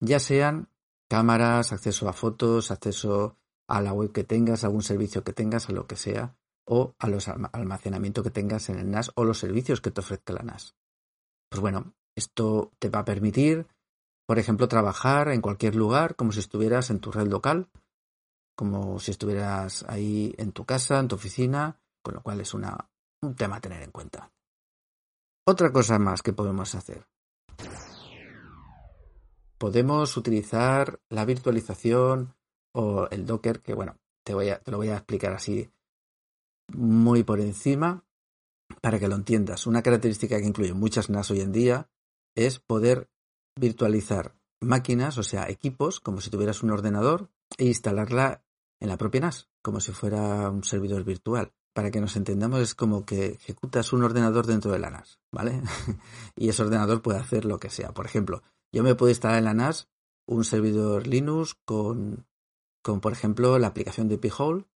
Ya 0.00 0.18
sean 0.18 0.68
cámaras, 1.08 1.72
acceso 1.72 2.08
a 2.08 2.12
fotos, 2.12 2.70
acceso 2.70 3.36
a 3.68 3.80
la 3.82 3.92
web 3.92 4.12
que 4.12 4.24
tengas, 4.24 4.64
algún 4.64 4.82
servicio 4.82 5.24
que 5.24 5.32
tengas, 5.32 5.68
a 5.68 5.72
lo 5.72 5.86
que 5.86 5.96
sea, 5.96 6.34
o 6.64 6.94
a 6.98 7.08
los 7.08 7.28
almacenamiento 7.28 8.22
que 8.22 8.30
tengas 8.30 8.68
en 8.68 8.78
el 8.78 8.90
NAS 8.90 9.10
o 9.14 9.24
los 9.24 9.38
servicios 9.38 9.80
que 9.80 9.90
te 9.90 10.00
ofrezca 10.00 10.32
la 10.32 10.42
NAS. 10.42 10.74
Pues 11.48 11.60
bueno, 11.60 11.94
esto 12.16 12.72
te 12.78 12.88
va 12.88 13.00
a 13.00 13.04
permitir, 13.04 13.66
por 14.26 14.38
ejemplo, 14.38 14.68
trabajar 14.68 15.28
en 15.28 15.40
cualquier 15.40 15.74
lugar 15.74 16.16
como 16.16 16.32
si 16.32 16.40
estuvieras 16.40 16.90
en 16.90 17.00
tu 17.00 17.10
red 17.10 17.26
local, 17.26 17.68
como 18.56 18.98
si 18.98 19.10
estuvieras 19.10 19.84
ahí 19.88 20.34
en 20.38 20.52
tu 20.52 20.64
casa, 20.64 20.98
en 20.98 21.08
tu 21.08 21.16
oficina, 21.16 21.80
con 22.02 22.14
lo 22.14 22.22
cual 22.22 22.40
es 22.40 22.54
una, 22.54 22.90
un 23.22 23.34
tema 23.34 23.56
a 23.56 23.60
tener 23.60 23.82
en 23.82 23.90
cuenta. 23.90 24.30
Otra 25.44 25.72
cosa 25.72 25.98
más 25.98 26.22
que 26.22 26.32
podemos 26.32 26.74
hacer. 26.74 27.06
Podemos 29.58 30.16
utilizar 30.16 31.00
la 31.08 31.24
virtualización 31.24 32.34
o 32.72 33.08
el 33.10 33.26
Docker, 33.26 33.60
que 33.60 33.74
bueno, 33.74 33.96
te, 34.24 34.34
voy 34.34 34.50
a, 34.50 34.58
te 34.60 34.70
lo 34.70 34.76
voy 34.76 34.88
a 34.88 34.96
explicar 34.96 35.32
así 35.32 35.70
muy 36.68 37.24
por 37.24 37.40
encima 37.40 38.04
para 38.80 38.98
que 38.98 39.08
lo 39.08 39.16
entiendas. 39.16 39.66
Una 39.66 39.82
característica 39.82 40.38
que 40.38 40.46
incluyen 40.46 40.78
muchas 40.78 41.10
NAS 41.10 41.30
hoy 41.30 41.40
en 41.40 41.52
día 41.52 41.90
es 42.34 42.58
poder 42.58 43.10
virtualizar 43.58 44.34
máquinas, 44.60 45.18
o 45.18 45.22
sea, 45.22 45.48
equipos, 45.48 46.00
como 46.00 46.20
si 46.20 46.30
tuvieras 46.30 46.62
un 46.62 46.70
ordenador, 46.70 47.30
e 47.58 47.66
instalarla 47.66 48.44
en 48.80 48.88
la 48.88 48.96
propia 48.96 49.20
NAS, 49.20 49.48
como 49.62 49.80
si 49.80 49.92
fuera 49.92 50.50
un 50.50 50.64
servidor 50.64 51.04
virtual. 51.04 51.52
Para 51.74 51.90
que 51.90 52.00
nos 52.00 52.16
entendamos, 52.16 52.60
es 52.60 52.74
como 52.74 53.04
que 53.06 53.26
ejecutas 53.26 53.92
un 53.92 54.04
ordenador 54.04 54.46
dentro 54.46 54.72
de 54.72 54.78
la 54.78 54.90
NAS, 54.90 55.18
¿vale? 55.32 55.62
y 56.36 56.48
ese 56.48 56.62
ordenador 56.62 57.02
puede 57.02 57.18
hacer 57.18 57.44
lo 57.44 57.58
que 57.58 57.70
sea. 57.70 57.92
Por 57.92 58.06
ejemplo, 58.06 58.42
yo 58.72 58.82
me 58.82 58.94
puedo 58.94 59.10
instalar 59.10 59.38
en 59.38 59.44
la 59.44 59.54
NAS 59.54 59.88
un 60.26 60.44
servidor 60.44 61.06
Linux 61.06 61.54
con 61.64 62.26
como 62.82 63.00
por 63.00 63.12
ejemplo 63.12 63.58
la 63.58 63.68
aplicación 63.68 64.08
de 64.08 64.18
P-Hole, 64.18 64.66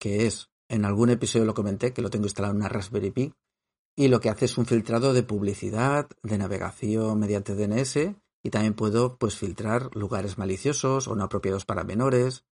que 0.00 0.26
es, 0.26 0.50
en 0.68 0.84
algún 0.84 1.10
episodio 1.10 1.44
lo 1.44 1.54
comenté, 1.54 1.92
que 1.92 2.02
lo 2.02 2.10
tengo 2.10 2.26
instalado 2.26 2.52
en 2.52 2.58
una 2.58 2.68
Raspberry 2.68 3.10
Pi, 3.10 3.34
y 3.96 4.08
lo 4.08 4.20
que 4.20 4.28
hace 4.28 4.44
es 4.44 4.58
un 4.58 4.66
filtrado 4.66 5.12
de 5.12 5.22
publicidad, 5.22 6.08
de 6.22 6.38
navegación 6.38 7.18
mediante 7.18 7.54
DNS, 7.54 8.16
y 8.42 8.50
también 8.50 8.74
puedo 8.74 9.16
pues 9.16 9.36
filtrar 9.36 9.94
lugares 9.96 10.38
maliciosos 10.38 11.08
o 11.08 11.16
no 11.16 11.24
apropiados 11.24 11.64
para 11.64 11.84
menores, 11.84 12.44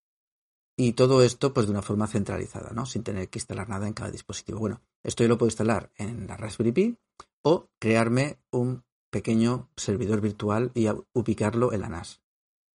y 0.76 0.93
todo 0.93 1.21
esto 1.21 1.54
pues 1.54 1.67
de 1.67 1.71
una 1.71 1.82
forma 1.82 2.08
centralizada, 2.08 2.71
¿no? 2.71 2.86
Sin 2.86 3.04
tener 3.04 3.30
que 3.30 3.39
instalar 3.39 3.69
nada 3.69 3.88
en 3.88 3.93
cada 3.93 4.10
dispositivo. 4.10 4.60
Bueno, 4.60 4.82
esto 5.04 5.23
yo 5.23 5.30
lo 5.30 5.38
puedo 5.38 5.49
instalar 5.49 5.91
en 5.97 6.26
la 6.28 6.38
Raspberry 6.38 6.71
Pi 6.71 6.97
o 7.43 7.69
crearme 7.80 8.39
un 8.52 8.84
pequeño 9.12 9.69
servidor 9.76 10.21
virtual 10.21 10.71
y 10.73 10.88
ubicarlo 11.13 11.73
en 11.73 11.82
la 11.82 11.89
NAS. 11.89 12.21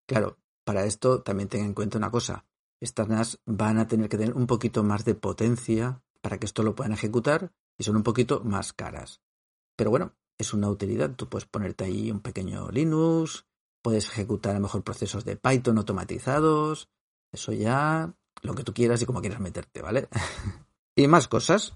Claro, 0.06 0.38
para 0.64 0.86
esto 0.86 1.22
también 1.24 1.50
ten 1.50 1.66
en 1.66 1.74
cuenta 1.74 1.98
una 1.98 2.12
cosa. 2.12 2.46
Estas 2.80 3.08
NAS 3.08 3.40
van 3.46 3.80
a 3.80 3.88
tener 3.88 4.10
que 4.10 4.18
tener 4.18 4.36
un 4.36 4.48
poquito 4.48 4.84
más 4.84 5.06
de 5.06 5.16
potencia 5.16 6.02
para 6.22 6.38
que 6.38 6.46
esto 6.46 6.64
lo 6.64 6.76
puedan 6.76 6.94
ejecutar 6.94 7.52
y 7.78 7.84
son 7.84 7.96
un 7.96 8.04
poquito 8.04 8.42
más 8.44 8.74
caras. 8.74 9.22
Pero 9.76 9.90
bueno, 9.90 10.14
es 10.38 10.54
una 10.54 10.70
utilidad. 10.70 11.16
Tú 11.16 11.28
puedes 11.28 11.48
ponerte 11.48 11.86
ahí 11.86 12.12
un 12.12 12.20
pequeño 12.20 12.70
Linux, 12.70 13.46
puedes 13.82 14.08
ejecutar 14.10 14.52
a 14.52 14.60
lo 14.60 14.64
mejor 14.64 14.84
procesos 14.84 15.26
de 15.26 15.38
Python 15.38 15.78
automatizados, 15.78 16.90
eso 17.32 17.54
ya 17.54 18.14
lo 18.42 18.56
que 18.56 18.64
tú 18.64 18.74
quieras 18.74 19.02
y 19.02 19.06
como 19.06 19.22
quieras 19.22 19.40
meterte, 19.40 19.82
¿vale? 19.82 20.08
y 20.96 21.08
más 21.08 21.28
cosas. 21.28 21.74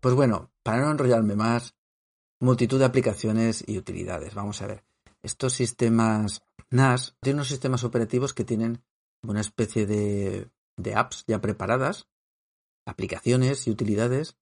Pues 0.00 0.14
bueno, 0.14 0.50
para 0.62 0.82
no 0.82 0.90
enrollarme 0.90 1.36
más, 1.36 1.74
multitud 2.40 2.78
de 2.78 2.84
aplicaciones 2.84 3.64
y 3.66 3.78
utilidades. 3.78 4.34
Vamos 4.34 4.60
a 4.62 4.66
ver. 4.66 4.84
Estos 5.22 5.54
sistemas 5.54 6.42
NAS 6.70 7.16
tienen 7.20 7.38
unos 7.38 7.48
sistemas 7.48 7.84
operativos 7.84 8.34
que 8.34 8.44
tienen 8.44 8.82
una 9.22 9.40
especie 9.40 9.86
de, 9.86 10.50
apps 10.94 11.24
ya 11.26 11.40
preparadas, 11.40 12.08
aplicaciones 12.86 13.66
y 13.66 13.70
utilidades 13.70 14.36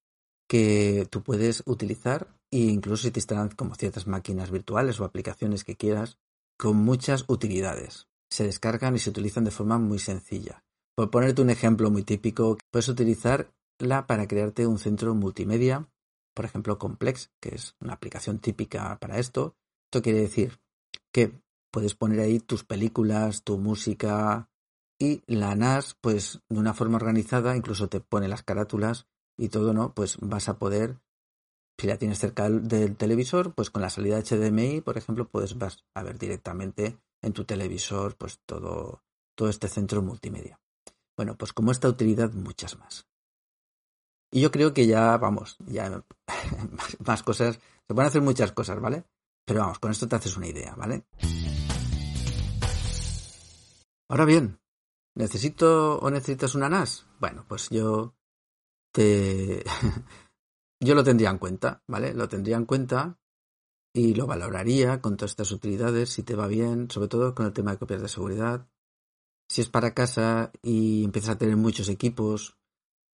que 0.48 1.06
tú 1.10 1.22
puedes 1.22 1.62
utilizar 1.66 2.37
e 2.50 2.58
incluso 2.58 3.04
si 3.04 3.10
te 3.10 3.20
instalan 3.20 3.48
como 3.50 3.74
ciertas 3.74 4.06
máquinas 4.06 4.50
virtuales 4.50 5.00
o 5.00 5.04
aplicaciones 5.04 5.64
que 5.64 5.76
quieras 5.76 6.18
con 6.58 6.76
muchas 6.76 7.24
utilidades. 7.28 8.08
Se 8.30 8.44
descargan 8.44 8.94
y 8.94 8.98
se 8.98 9.10
utilizan 9.10 9.44
de 9.44 9.50
forma 9.50 9.78
muy 9.78 9.98
sencilla. 9.98 10.64
Por 10.94 11.10
ponerte 11.10 11.42
un 11.42 11.50
ejemplo 11.50 11.90
muy 11.90 12.04
típico, 12.04 12.58
puedes 12.70 12.88
utilizarla 12.88 14.06
para 14.06 14.28
crearte 14.28 14.66
un 14.66 14.78
centro 14.78 15.14
multimedia, 15.14 15.88
por 16.34 16.44
ejemplo 16.44 16.78
Complex, 16.78 17.32
que 17.40 17.54
es 17.54 17.74
una 17.80 17.94
aplicación 17.94 18.38
típica 18.38 18.98
para 19.00 19.18
esto. 19.18 19.56
Esto 19.87 20.02
quiere 20.02 20.20
decir 20.20 20.60
que 21.12 21.40
puedes 21.72 21.94
poner 21.94 22.20
ahí 22.20 22.38
tus 22.40 22.64
películas, 22.64 23.42
tu 23.42 23.58
música 23.58 24.48
y 24.98 25.22
la 25.26 25.54
NAS, 25.54 25.96
pues 26.00 26.40
de 26.48 26.59
una 26.59 26.74
forma 26.74 26.96
organizada, 26.96 27.57
incluso 27.57 27.88
te 27.88 28.00
pone 28.00 28.28
las 28.28 28.42
carátulas 28.42 29.07
y 29.37 29.48
todo, 29.48 29.72
¿no? 29.72 29.94
Pues 29.94 30.18
vas 30.20 30.48
a 30.48 30.59
poder, 30.59 30.98
si 31.78 31.87
la 31.87 31.98
tienes 31.98 32.18
cerca 32.18 32.48
del 32.48 32.96
televisor, 32.96 33.54
pues 33.54 33.70
con 33.70 33.83
la 33.83 33.90
salida 33.90 34.20
HDMI, 34.20 34.80
por 34.80 34.96
ejemplo, 34.96 35.28
puedes 35.28 35.59
vas 35.59 35.85
a 35.94 36.02
ver 36.02 36.18
directamente 36.18 36.98
en 37.22 37.33
tu 37.33 37.44
televisor, 37.44 38.16
pues 38.16 38.40
todo, 38.46 39.02
todo 39.35 39.48
este 39.48 39.68
centro 39.68 40.02
multimedia. 40.02 40.61
Bueno, 41.16 41.37
pues 41.37 41.52
como 41.52 41.72
esta 41.72 41.88
utilidad, 41.88 42.33
muchas 42.33 42.78
más. 42.78 43.07
Y 44.30 44.40
yo 44.40 44.50
creo 44.50 44.74
que 44.74 44.87
ya, 44.87 45.16
vamos, 45.16 45.57
ya 45.66 46.04
más 47.07 47.22
cosas, 47.22 47.59
se 47.87 47.94
pueden 47.94 48.09
hacer 48.09 48.22
muchas 48.22 48.52
cosas, 48.52 48.80
¿vale? 48.80 49.04
Pero 49.44 49.61
vamos, 49.61 49.78
con 49.78 49.90
esto 49.90 50.09
te 50.09 50.16
haces 50.16 50.37
una 50.37 50.48
idea, 50.48 50.74
¿vale? 50.74 51.04
Ahora 54.09 54.24
bien, 54.24 54.59
¿necesito 55.14 55.98
o 55.98 56.11
necesitas 56.11 56.55
una 56.55 56.68
NAS? 56.68 57.07
Bueno, 57.20 57.44
pues 57.48 57.70
yo 57.70 58.14
te... 58.92 59.64
yo 60.81 60.94
lo 60.94 61.05
tendría 61.05 61.31
en 61.31 61.38
cuenta, 61.38 61.83
¿vale? 61.87 62.14
Lo 62.14 62.29
tendría 62.29 62.57
en 62.57 62.66
cuenta 62.66 63.18
y 63.92 64.14
lo 64.14 64.27
valoraría 64.27 65.00
con 65.00 65.16
todas 65.16 65.33
estas 65.33 65.53
utilidades 65.53 66.11
si 66.11 66.22
te 66.22 66.35
va 66.35 66.46
bien, 66.46 66.90
sobre 66.90 67.09
todo 67.09 67.35
con 67.35 67.46
el 67.46 67.53
tema 67.53 67.70
de 67.70 67.79
copias 67.79 68.03
de 68.03 68.09
seguridad. 68.09 68.68
Si 69.48 69.61
es 69.61 69.68
para 69.68 69.94
casa 69.94 70.50
y 70.62 71.05
empiezas 71.05 71.31
a 71.31 71.38
tener 71.38 71.57
muchos 71.57 71.88
equipos, 71.88 72.57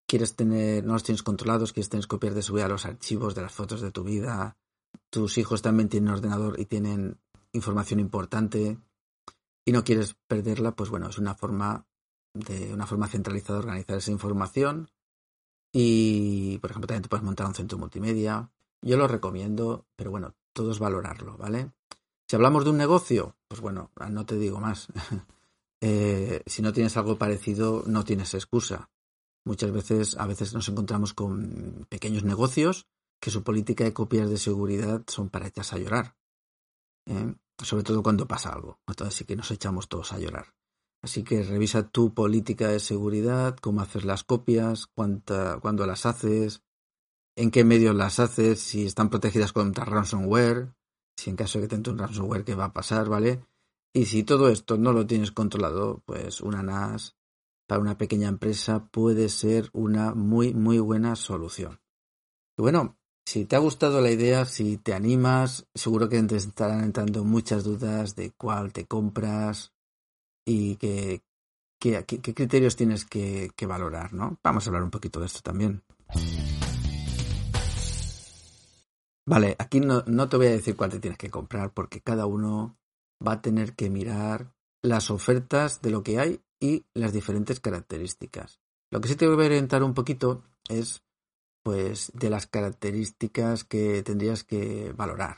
quieres 0.08 0.36
tener, 0.36 0.86
no 0.86 0.94
los 0.94 1.04
tienes 1.04 1.24
controlados, 1.24 1.74
quieres 1.74 1.90
tener 1.90 2.08
copias 2.08 2.36
de 2.36 2.44
seguridad 2.44 2.70
los 2.70 2.86
archivos 2.86 3.34
de 3.34 3.42
las 3.42 3.54
fotos 3.54 3.82
de 3.82 3.92
tu 3.92 4.04
vida, 4.04 4.58
tus 5.10 5.38
hijos 5.38 5.62
también 5.62 5.90
tienen 5.90 6.10
ordenador 6.10 6.60
y 6.60 6.66
tienen 6.66 7.20
información 7.54 8.00
importante 8.00 8.78
y 9.68 9.74
no 9.74 9.84
quieres 9.84 10.16
perderla, 10.28 10.78
pues 10.78 10.90
bueno, 10.90 11.10
es 11.10 11.18
una 11.18 11.36
forma 11.36 11.86
de 12.34 12.74
una 12.74 12.88
forma 12.88 13.10
centralizada 13.10 13.60
de 13.60 13.66
organizar 13.66 13.98
esa 13.98 14.12
información 14.12 14.90
y, 15.74 16.58
por 16.60 16.72
ejemplo, 16.72 16.88
también 16.88 17.04
te 17.04 17.10
puedes 17.10 17.26
montar 17.26 17.48
un 17.48 17.54
centro 17.54 17.78
multimedia. 17.78 18.50
Yo 18.82 18.96
lo 18.96 19.10
recomiendo, 19.10 19.86
pero 19.98 20.10
bueno, 20.10 20.36
todo 20.54 20.72
es 20.72 20.80
valorarlo, 20.80 21.36
¿vale? 21.38 21.74
Si 22.30 22.38
hablamos 22.38 22.64
de 22.64 22.70
un 22.70 22.78
negocio, 22.78 23.36
pues 23.50 23.60
bueno, 23.60 23.92
no 24.10 24.26
te 24.26 24.38
digo 24.38 24.60
más. 24.60 24.88
Eh, 25.80 26.42
si 26.48 26.64
no 26.64 26.74
tienes 26.74 26.98
algo 26.98 27.20
parecido, 27.20 27.84
no 27.86 28.04
tienes 28.04 28.34
excusa. 28.34 28.90
Muchas 29.46 29.72
veces, 29.72 30.18
a 30.18 30.26
veces 30.26 30.56
nos 30.56 30.68
encontramos 30.70 31.14
con 31.14 31.86
pequeños 31.88 32.24
negocios 32.24 32.88
que 33.22 33.30
su 33.30 33.44
política 33.44 33.84
de 33.84 33.94
copias 33.94 34.28
de 34.28 34.40
seguridad 34.40 35.04
son 35.06 35.30
para 35.30 35.46
echas 35.46 35.74
a 35.74 35.78
llorar. 35.78 36.16
¿eh? 37.06 37.36
Sobre 37.60 37.84
todo 37.84 38.04
cuando 38.04 38.28
pasa 38.28 38.54
algo. 38.54 38.80
Entonces 38.88 39.16
sí 39.16 39.26
que 39.26 39.36
nos 39.36 39.50
echamos 39.52 39.88
todos 39.88 40.14
a 40.14 40.20
llorar. 40.20 40.54
Así 41.02 41.24
que 41.24 41.44
revisa 41.44 41.90
tu 41.90 42.14
política 42.14 42.68
de 42.70 42.80
seguridad, 42.80 43.56
cómo 43.58 43.82
haces 43.82 44.04
las 44.04 44.24
copias, 44.24 44.88
cuánta, 44.88 45.60
cuándo 45.60 45.86
las 45.86 46.06
haces, 46.06 46.64
en 47.36 47.52
qué 47.52 47.64
medios 47.64 47.96
las 47.96 48.20
haces, 48.20 48.60
si 48.60 48.86
están 48.86 49.10
protegidas 49.10 49.54
contra 49.54 49.86
ransomware, 49.86 50.74
si 51.16 51.30
en 51.30 51.36
caso 51.36 51.60
de 51.60 51.68
que 51.68 51.76
tengas 51.76 51.94
un 51.94 52.00
ransomware, 52.00 52.44
qué 52.44 52.56
va 52.56 52.66
a 52.66 52.74
pasar, 52.74 53.10
¿vale? 53.10 53.46
Y 53.94 54.06
si 54.06 54.24
todo 54.24 54.50
esto 54.50 54.78
no 54.78 54.92
lo 54.92 55.06
tienes 55.06 55.32
controlado, 55.32 56.02
pues 56.06 56.42
una 56.42 56.64
NAS 56.64 57.16
para 57.68 57.82
una 57.82 57.98
pequeña 57.98 58.30
empresa 58.30 58.88
puede 58.88 59.30
ser 59.30 59.70
una 59.74 60.14
muy, 60.14 60.54
muy 60.54 60.80
buena 60.80 61.16
solución. 61.16 61.80
Y 62.58 62.62
bueno, 62.62 62.97
si 63.28 63.44
te 63.44 63.58
ha 63.58 63.60
gustado 63.60 64.00
la 64.00 64.10
idea, 64.10 64.46
si 64.46 64.78
te 64.78 64.94
animas, 64.94 65.68
seguro 65.76 66.08
que 66.08 66.24
te 66.24 66.38
estarán 66.38 66.82
entrando 66.82 67.26
muchas 67.26 67.66
dudas 67.66 68.16
de 68.16 68.32
cuál 68.32 68.72
te 68.72 68.86
compras, 68.86 69.74
y 70.46 70.78
qué, 70.78 71.24
qué, 71.78 72.06
criterios 72.06 72.78
tienes 72.78 73.04
que, 73.04 73.52
valorar, 73.68 74.14
¿no? 74.14 74.40
Vamos 74.42 74.66
a 74.66 74.70
hablar 74.70 74.84
un 74.84 74.92
poquito 74.92 75.20
de 75.20 75.26
esto 75.26 75.42
también. 75.42 75.84
Vale, 79.26 79.58
aquí 79.60 79.82
no, 79.82 80.06
no, 80.08 80.30
te 80.30 80.38
voy 80.38 80.48
a 80.48 80.52
decir 80.52 80.78
cuál 80.78 80.92
te 80.92 81.00
tienes 81.02 81.18
que 81.18 81.30
comprar 81.30 81.74
porque 81.74 82.00
cada 82.00 82.28
uno 82.28 82.78
va 83.26 83.34
a 83.34 83.42
tener 83.42 83.76
que 83.76 83.90
mirar 83.90 84.54
las 84.82 85.12
ofertas 85.12 85.82
de 85.82 85.90
lo 85.90 86.02
que 86.02 86.18
hay 86.18 86.40
y 86.62 86.86
las 86.94 87.12
diferentes 87.12 87.60
características. 87.60 88.62
Lo 88.90 89.02
que 89.02 89.10
sí 89.10 89.18
te 89.18 89.28
voy 89.28 89.44
a 89.44 89.48
orientar 89.48 89.84
un 89.84 89.94
poquito 89.94 90.46
es 90.70 91.04
pues 91.68 92.14
de 92.14 92.30
las 92.30 92.48
características 92.48 93.66
que 93.66 94.02
tendrías 94.02 94.46
que 94.46 94.94
valorar. 94.96 95.36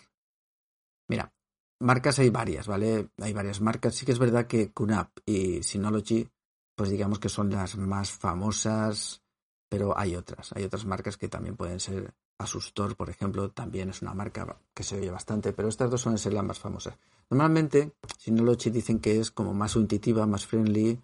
Mira, 1.08 1.34
marcas 1.80 2.20
hay 2.20 2.30
varias, 2.30 2.68
¿vale? 2.68 3.10
Hay 3.20 3.34
varias 3.34 3.62
marcas. 3.62 3.96
Sí 3.96 4.06
que 4.06 4.12
es 4.12 4.20
verdad 4.20 4.46
que 4.46 4.72
QNAP 4.72 5.10
y 5.26 5.64
Synology, 5.64 6.30
pues 6.76 6.92
digamos 6.92 7.18
que 7.18 7.30
son 7.30 7.50
las 7.50 7.78
más 7.78 8.12
famosas, 8.12 9.24
pero 9.68 9.98
hay 9.98 10.16
otras. 10.16 10.52
Hay 10.54 10.66
otras 10.66 10.86
marcas 10.86 11.18
que 11.18 11.30
también 11.30 11.56
pueden 11.56 11.80
ser. 11.80 12.14
Asustor, 12.38 12.96
por 12.96 13.10
ejemplo, 13.10 13.50
también 13.50 13.90
es 13.90 14.04
una 14.04 14.14
marca 14.14 14.62
que 14.76 14.84
se 14.84 15.00
oye 15.00 15.10
bastante, 15.10 15.52
pero 15.52 15.68
estas 15.68 15.90
dos 15.90 16.02
suelen 16.02 16.20
ser 16.20 16.34
las 16.34 16.44
más 16.44 16.60
famosas. 16.60 16.96
Normalmente, 17.32 17.96
Synology 18.20 18.70
dicen 18.70 19.00
que 19.00 19.20
es 19.20 19.32
como 19.32 19.56
más 19.56 19.76
intuitiva, 19.76 20.28
más 20.28 20.46
friendly, 20.46 21.02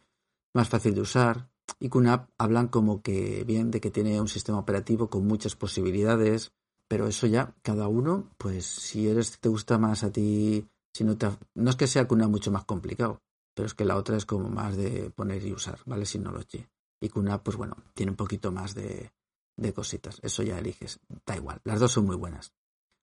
más 0.53 0.69
fácil 0.69 0.93
de 0.93 1.01
usar. 1.01 1.49
Y 1.79 1.89
QNAP 1.89 2.29
hablan 2.37 2.67
como 2.67 3.01
que 3.01 3.43
bien 3.43 3.71
de 3.71 3.81
que 3.81 3.91
tiene 3.91 4.19
un 4.21 4.27
sistema 4.27 4.59
operativo 4.59 5.09
con 5.09 5.25
muchas 5.25 5.55
posibilidades, 5.55 6.51
pero 6.87 7.07
eso 7.07 7.27
ya, 7.27 7.55
cada 7.61 7.87
uno, 7.87 8.31
pues 8.37 8.65
si 8.65 9.07
eres, 9.07 9.39
te 9.39 9.49
gusta 9.49 9.77
más 9.77 10.03
a 10.03 10.11
ti, 10.11 10.67
si 10.93 11.03
no 11.03 11.17
te, 11.17 11.27
no 11.55 11.69
es 11.69 11.75
que 11.75 11.87
sea 11.87 12.07
Kuna 12.07 12.27
mucho 12.27 12.51
más 12.51 12.65
complicado, 12.65 13.19
pero 13.55 13.65
es 13.65 13.73
que 13.73 13.85
la 13.85 13.97
otra 13.97 14.17
es 14.17 14.25
como 14.25 14.49
más 14.49 14.77
de 14.77 15.09
poner 15.09 15.45
y 15.45 15.53
usar, 15.53 15.79
¿vale? 15.85 16.05
Synology. 16.05 16.65
Y 17.01 17.09
Kuna, 17.09 17.43
pues 17.43 17.57
bueno, 17.57 17.75
tiene 17.93 18.11
un 18.11 18.15
poquito 18.15 18.51
más 18.51 18.75
de, 18.75 19.11
de 19.57 19.73
cositas. 19.73 20.19
Eso 20.23 20.43
ya 20.43 20.57
eliges. 20.57 20.99
Da 21.25 21.35
igual. 21.35 21.61
Las 21.63 21.79
dos 21.79 21.91
son 21.91 22.05
muy 22.05 22.15
buenas. 22.15 22.53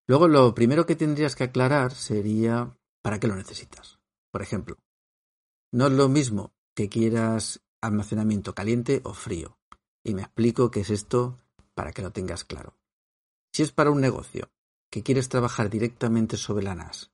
Luego, 0.07 0.29
lo 0.29 0.55
primero 0.55 0.87
que 0.87 0.97
tendrías 0.97 1.37
que 1.37 1.45
aclarar 1.45 1.93
sería 1.93 2.77
para 3.03 3.21
qué 3.21 3.27
lo 3.27 3.37
necesitas. 3.37 3.99
Por 4.31 4.43
ejemplo, 4.43 4.77
no 5.73 5.87
es 5.87 5.93
lo 5.93 6.09
mismo 6.09 6.53
que 6.75 6.89
quieras 6.89 7.63
almacenamiento 7.83 8.55
caliente 8.55 9.03
o 9.05 9.13
frío. 9.13 9.59
Y 10.03 10.15
me 10.15 10.23
explico 10.23 10.71
qué 10.71 10.81
es 10.81 10.91
esto 10.91 11.39
para 11.75 11.93
que 11.93 12.03
lo 12.03 12.11
tengas 12.11 12.45
claro. 12.45 12.77
Si 13.53 13.63
es 13.63 13.73
para 13.73 13.91
un 13.91 14.01
negocio 14.01 14.51
que 14.91 15.03
quieres 15.03 15.29
trabajar 15.29 15.69
directamente 15.69 16.37
sobre 16.37 16.65
la 16.65 16.75
NAS, 16.75 17.13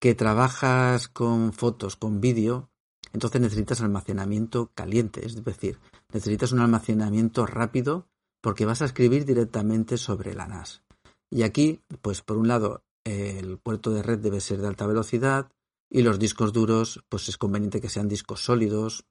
que 0.00 0.14
trabajas 0.14 1.08
con 1.08 1.52
fotos, 1.52 1.96
con 1.96 2.20
vídeo, 2.20 2.70
entonces 3.12 3.40
necesitas 3.40 3.80
almacenamiento 3.80 4.70
caliente, 4.74 5.26
es 5.26 5.42
decir, 5.44 5.78
necesitas 6.12 6.52
un 6.52 6.60
almacenamiento 6.60 7.46
rápido 7.46 8.08
porque 8.40 8.64
vas 8.64 8.82
a 8.82 8.86
escribir 8.86 9.24
directamente 9.24 9.96
sobre 9.98 10.34
la 10.34 10.46
NAS. 10.46 10.82
Y 11.30 11.42
aquí, 11.42 11.80
pues 12.02 12.22
por 12.22 12.36
un 12.36 12.48
lado, 12.48 12.82
el 13.04 13.58
puerto 13.58 13.90
de 13.90 14.02
red 14.02 14.18
debe 14.18 14.40
ser 14.40 14.60
de 14.60 14.68
alta 14.68 14.86
velocidad 14.86 15.50
y 15.88 16.02
los 16.02 16.18
discos 16.18 16.52
duros, 16.52 17.04
pues 17.08 17.28
es 17.28 17.36
conveniente 17.36 17.80
que 17.80 17.88
sean 17.88 18.08
discos 18.08 18.44
sólidos 18.44 19.04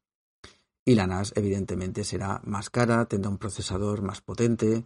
y 0.90 0.96
la 0.96 1.06
NAS 1.06 1.34
evidentemente 1.36 2.04
será 2.04 2.42
más 2.46 2.72
cara, 2.72 3.06
tendrá 3.06 3.30
un 3.30 3.38
procesador 3.38 4.02
más 4.02 4.22
potente, 4.22 4.86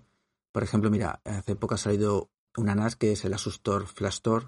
por 0.51 0.61
ejemplo, 0.61 0.91
mira, 0.91 1.21
hace 1.23 1.55
poco 1.55 1.75
ha 1.75 1.77
salido 1.77 2.29
una 2.57 2.75
NAS 2.75 2.97
que 2.97 3.13
es 3.13 3.23
el 3.23 3.33
Asus 3.33 3.61
TOR 3.61 3.87
Flash 3.87 4.15
Store, 4.15 4.47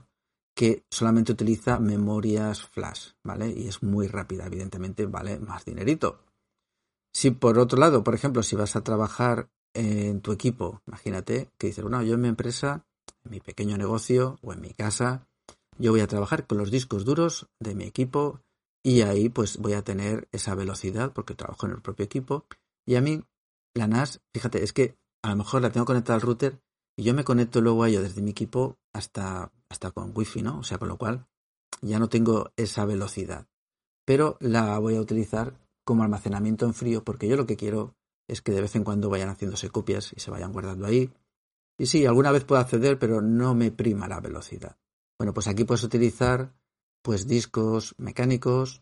que 0.53 0.85
solamente 0.91 1.31
utiliza 1.31 1.79
memorias 1.79 2.61
flash, 2.61 3.11
¿vale? 3.23 3.49
Y 3.51 3.69
es 3.69 3.83
muy 3.83 4.07
rápida, 4.07 4.45
evidentemente 4.45 5.05
vale 5.05 5.39
más 5.39 5.63
dinerito. 5.63 6.25
Si 7.13 7.31
por 7.31 7.57
otro 7.57 7.79
lado, 7.79 8.03
por 8.03 8.15
ejemplo, 8.15 8.43
si 8.43 8.57
vas 8.57 8.75
a 8.75 8.83
trabajar 8.83 9.49
en 9.73 10.19
tu 10.19 10.33
equipo, 10.33 10.81
imagínate 10.85 11.51
que 11.57 11.67
dices, 11.67 11.83
bueno, 11.83 12.03
yo 12.03 12.15
en 12.15 12.21
mi 12.21 12.27
empresa, 12.27 12.85
en 13.23 13.31
mi 13.31 13.39
pequeño 13.39 13.77
negocio 13.77 14.39
o 14.41 14.51
en 14.51 14.59
mi 14.59 14.73
casa, 14.73 15.25
yo 15.77 15.91
voy 15.91 16.01
a 16.01 16.07
trabajar 16.07 16.47
con 16.47 16.57
los 16.57 16.69
discos 16.69 17.05
duros 17.05 17.47
de 17.61 17.75
mi 17.75 17.85
equipo 17.85 18.41
y 18.85 19.01
ahí 19.01 19.29
pues 19.29 19.57
voy 19.57 19.73
a 19.73 19.81
tener 19.81 20.29
esa 20.31 20.53
velocidad 20.53 21.11
porque 21.11 21.33
trabajo 21.33 21.65
en 21.65 21.71
el 21.71 21.81
propio 21.81 22.05
equipo 22.05 22.45
y 22.85 22.95
a 22.95 23.01
mí 23.01 23.23
la 23.73 23.87
NAS, 23.87 24.21
fíjate, 24.31 24.63
es 24.63 24.73
que 24.73 24.95
a 25.23 25.29
lo 25.29 25.37
mejor 25.37 25.63
la 25.63 25.71
tengo 25.71 25.87
conectada 25.87 26.13
al 26.13 26.21
router 26.21 26.61
y 26.95 27.01
yo 27.01 27.15
me 27.15 27.23
conecto 27.23 27.61
luego 27.61 27.83
a 27.83 27.89
ello 27.89 28.03
desde 28.03 28.21
mi 28.21 28.29
equipo 28.29 28.77
hasta, 28.93 29.51
hasta 29.69 29.89
con 29.89 30.11
wifi, 30.15 30.43
¿no? 30.43 30.59
O 30.59 30.63
sea, 30.63 30.77
con 30.77 30.87
lo 30.87 30.99
cual 30.99 31.25
ya 31.81 31.97
no 31.97 32.09
tengo 32.09 32.51
esa 32.57 32.85
velocidad. 32.85 33.47
Pero 34.05 34.37
la 34.39 34.77
voy 34.77 34.97
a 34.97 35.01
utilizar 35.01 35.59
como 35.83 36.03
almacenamiento 36.03 36.67
en 36.67 36.75
frío 36.75 37.03
porque 37.03 37.27
yo 37.27 37.37
lo 37.37 37.47
que 37.47 37.57
quiero 37.57 37.95
es 38.27 38.43
que 38.43 38.51
de 38.51 38.61
vez 38.61 38.75
en 38.75 38.83
cuando 38.83 39.09
vayan 39.09 39.29
haciéndose 39.29 39.71
copias 39.71 40.13
y 40.15 40.19
se 40.19 40.29
vayan 40.29 40.53
guardando 40.53 40.85
ahí. 40.85 41.11
Y 41.79 41.87
sí, 41.87 42.05
alguna 42.05 42.31
vez 42.31 42.43
puedo 42.43 42.61
acceder, 42.61 42.99
pero 42.99 43.19
no 43.19 43.55
me 43.55 43.71
prima 43.71 44.07
la 44.07 44.19
velocidad. 44.19 44.77
Bueno, 45.17 45.33
pues 45.33 45.47
aquí 45.47 45.63
puedes 45.63 45.83
utilizar 45.83 46.53
pues 47.05 47.27
discos 47.27 47.93
mecánicos 47.99 48.81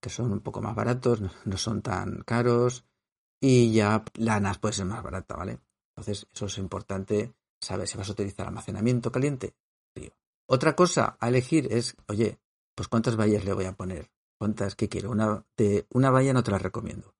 que 0.00 0.08
son 0.08 0.32
un 0.32 0.40
poco 0.40 0.62
más 0.62 0.74
baratos, 0.74 1.20
no 1.20 1.56
son 1.58 1.82
tan 1.82 2.22
caros 2.22 2.86
y 3.42 3.72
ya 3.72 4.02
la 4.14 4.40
NAS 4.40 4.58
puede 4.58 4.72
ser 4.72 4.86
más 4.86 5.02
barata, 5.02 5.36
¿vale? 5.36 5.60
Entonces, 5.94 6.26
eso 6.32 6.46
es 6.46 6.56
importante 6.56 7.34
saber 7.60 7.86
si 7.86 7.98
vas 7.98 8.08
a 8.08 8.12
utilizar 8.12 8.46
almacenamiento 8.46 9.12
caliente, 9.12 9.54
frío. 9.94 10.12
Otra 10.48 10.74
cosa 10.74 11.18
a 11.20 11.28
elegir 11.28 11.70
es, 11.70 11.94
oye, 12.08 12.40
pues 12.74 12.88
cuántas 12.88 13.16
bahías 13.16 13.44
le 13.44 13.52
voy 13.52 13.66
a 13.66 13.76
poner, 13.76 14.10
cuántas 14.38 14.74
que 14.74 14.88
quiero. 14.88 15.10
Una, 15.10 15.44
de 15.58 15.86
una 15.90 16.10
bahía 16.10 16.32
no 16.32 16.42
te 16.42 16.52
la 16.52 16.58
recomiendo. 16.58 17.14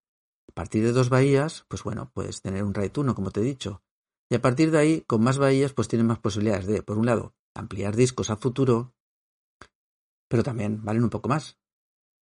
A 0.49 0.55
partir 0.55 0.83
de 0.83 0.93
dos 0.93 1.11
bahías, 1.11 1.67
pues 1.69 1.83
bueno, 1.83 2.11
puedes 2.15 2.41
tener 2.41 2.65
un 2.65 2.73
RAID 2.73 2.97
1, 2.97 3.15
como 3.15 3.33
te 3.33 3.41
he 3.41 3.45
dicho. 3.45 3.83
Y 4.31 4.35
a 4.35 4.41
partir 4.41 4.71
de 4.71 4.79
ahí, 4.79 5.01
con 5.03 5.23
más 5.23 5.37
bahías, 5.37 5.75
pues 5.75 5.89
tienes 5.89 6.07
más 6.07 6.21
posibilidades 6.21 6.67
de, 6.67 6.83
por 6.83 6.97
un 6.97 7.05
lado, 7.05 7.35
ampliar 7.55 7.97
discos 7.97 8.31
a 8.31 8.37
futuro, 8.37 8.95
pero 10.33 10.43
también 10.43 10.83
valen 10.83 11.05
un 11.05 11.11
poco 11.11 11.29
más. 11.29 11.59